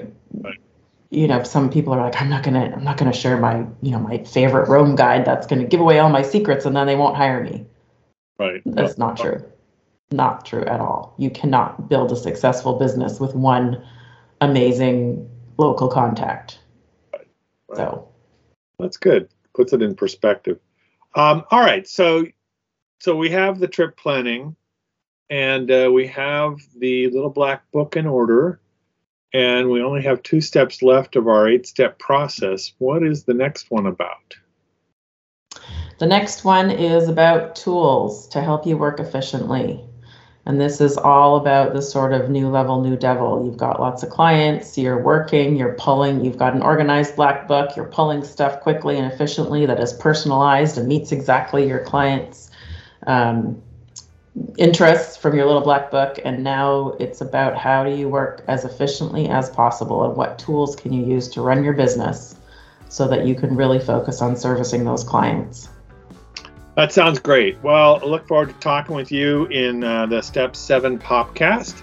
you 1.10 1.26
know 1.26 1.42
some 1.42 1.70
people 1.70 1.92
are 1.92 2.02
like 2.02 2.20
i'm 2.20 2.28
not 2.28 2.42
gonna 2.42 2.70
i'm 2.76 2.84
not 2.84 2.96
gonna 2.96 3.12
share 3.12 3.38
my 3.38 3.66
you 3.82 3.90
know 3.90 3.98
my 3.98 4.18
favorite 4.24 4.68
rome 4.68 4.94
guide 4.94 5.24
that's 5.24 5.46
gonna 5.46 5.64
give 5.64 5.80
away 5.80 5.98
all 5.98 6.10
my 6.10 6.22
secrets 6.22 6.66
and 6.66 6.76
then 6.76 6.86
they 6.86 6.96
won't 6.96 7.16
hire 7.16 7.42
me 7.42 7.66
right 8.38 8.60
that's 8.66 8.98
not 8.98 9.16
true 9.16 9.42
not 10.10 10.44
true 10.44 10.64
at 10.64 10.80
all 10.80 11.14
you 11.18 11.30
cannot 11.30 11.88
build 11.88 12.10
a 12.10 12.16
successful 12.16 12.78
business 12.78 13.20
with 13.20 13.34
one 13.34 13.82
amazing 14.40 15.28
local 15.58 15.88
contact 15.88 16.60
Right. 17.70 17.76
So 17.78 18.08
that's 18.78 18.96
good. 18.96 19.28
Puts 19.54 19.72
it 19.72 19.82
in 19.82 19.94
perspective. 19.94 20.58
Um, 21.14 21.44
all 21.50 21.60
right, 21.60 21.86
so 21.86 22.26
so 22.98 23.16
we 23.16 23.30
have 23.30 23.58
the 23.58 23.68
trip 23.68 23.96
planning, 23.96 24.56
and 25.28 25.70
uh, 25.70 25.90
we 25.92 26.06
have 26.08 26.58
the 26.76 27.08
little 27.08 27.30
black 27.30 27.70
book 27.72 27.96
in 27.96 28.06
order, 28.06 28.60
and 29.32 29.70
we 29.70 29.82
only 29.82 30.02
have 30.02 30.22
two 30.22 30.40
steps 30.40 30.82
left 30.82 31.16
of 31.16 31.26
our 31.26 31.48
eight-step 31.48 31.98
process. 31.98 32.72
What 32.78 33.02
is 33.02 33.24
the 33.24 33.34
next 33.34 33.70
one 33.70 33.86
about? 33.86 34.36
The 35.98 36.06
next 36.06 36.44
one 36.44 36.70
is 36.70 37.08
about 37.08 37.56
tools 37.56 38.28
to 38.28 38.40
help 38.40 38.66
you 38.66 38.76
work 38.76 39.00
efficiently. 39.00 39.84
And 40.50 40.60
this 40.60 40.80
is 40.80 40.96
all 40.96 41.36
about 41.36 41.74
the 41.74 41.80
sort 41.80 42.12
of 42.12 42.28
new 42.28 42.48
level, 42.48 42.82
new 42.82 42.96
devil. 42.96 43.44
You've 43.44 43.56
got 43.56 43.78
lots 43.78 44.02
of 44.02 44.10
clients, 44.10 44.76
you're 44.76 45.00
working, 45.00 45.54
you're 45.54 45.74
pulling, 45.74 46.24
you've 46.24 46.38
got 46.38 46.54
an 46.54 46.62
organized 46.62 47.14
black 47.14 47.46
book, 47.46 47.76
you're 47.76 47.86
pulling 47.86 48.24
stuff 48.24 48.60
quickly 48.60 48.98
and 48.98 49.06
efficiently 49.06 49.64
that 49.66 49.78
is 49.78 49.92
personalized 49.92 50.76
and 50.76 50.88
meets 50.88 51.12
exactly 51.12 51.68
your 51.68 51.84
client's 51.84 52.50
um, 53.06 53.62
interests 54.58 55.16
from 55.16 55.36
your 55.36 55.46
little 55.46 55.62
black 55.62 55.88
book. 55.88 56.18
And 56.24 56.42
now 56.42 56.96
it's 56.98 57.20
about 57.20 57.56
how 57.56 57.84
do 57.84 57.92
you 57.92 58.08
work 58.08 58.42
as 58.48 58.64
efficiently 58.64 59.28
as 59.28 59.50
possible 59.50 60.04
and 60.04 60.16
what 60.16 60.40
tools 60.40 60.74
can 60.74 60.92
you 60.92 61.06
use 61.06 61.28
to 61.28 61.42
run 61.42 61.62
your 61.62 61.74
business 61.74 62.34
so 62.88 63.06
that 63.06 63.24
you 63.24 63.36
can 63.36 63.54
really 63.54 63.78
focus 63.78 64.20
on 64.20 64.34
servicing 64.34 64.84
those 64.84 65.04
clients. 65.04 65.68
That 66.80 66.94
sounds 66.94 67.18
great. 67.18 67.62
Well, 67.62 68.00
I 68.02 68.06
look 68.06 68.26
forward 68.26 68.48
to 68.48 68.54
talking 68.54 68.96
with 68.96 69.12
you 69.12 69.44
in 69.48 69.84
uh, 69.84 70.06
the 70.06 70.22
Step 70.22 70.56
7 70.56 70.98
podcast. 70.98 71.82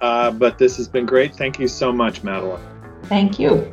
Uh, 0.00 0.32
but 0.32 0.58
this 0.58 0.76
has 0.78 0.88
been 0.88 1.06
great. 1.06 1.36
Thank 1.36 1.60
you 1.60 1.68
so 1.68 1.92
much, 1.92 2.24
Madeline. 2.24 2.60
Thank 3.04 3.38
you. 3.38 3.72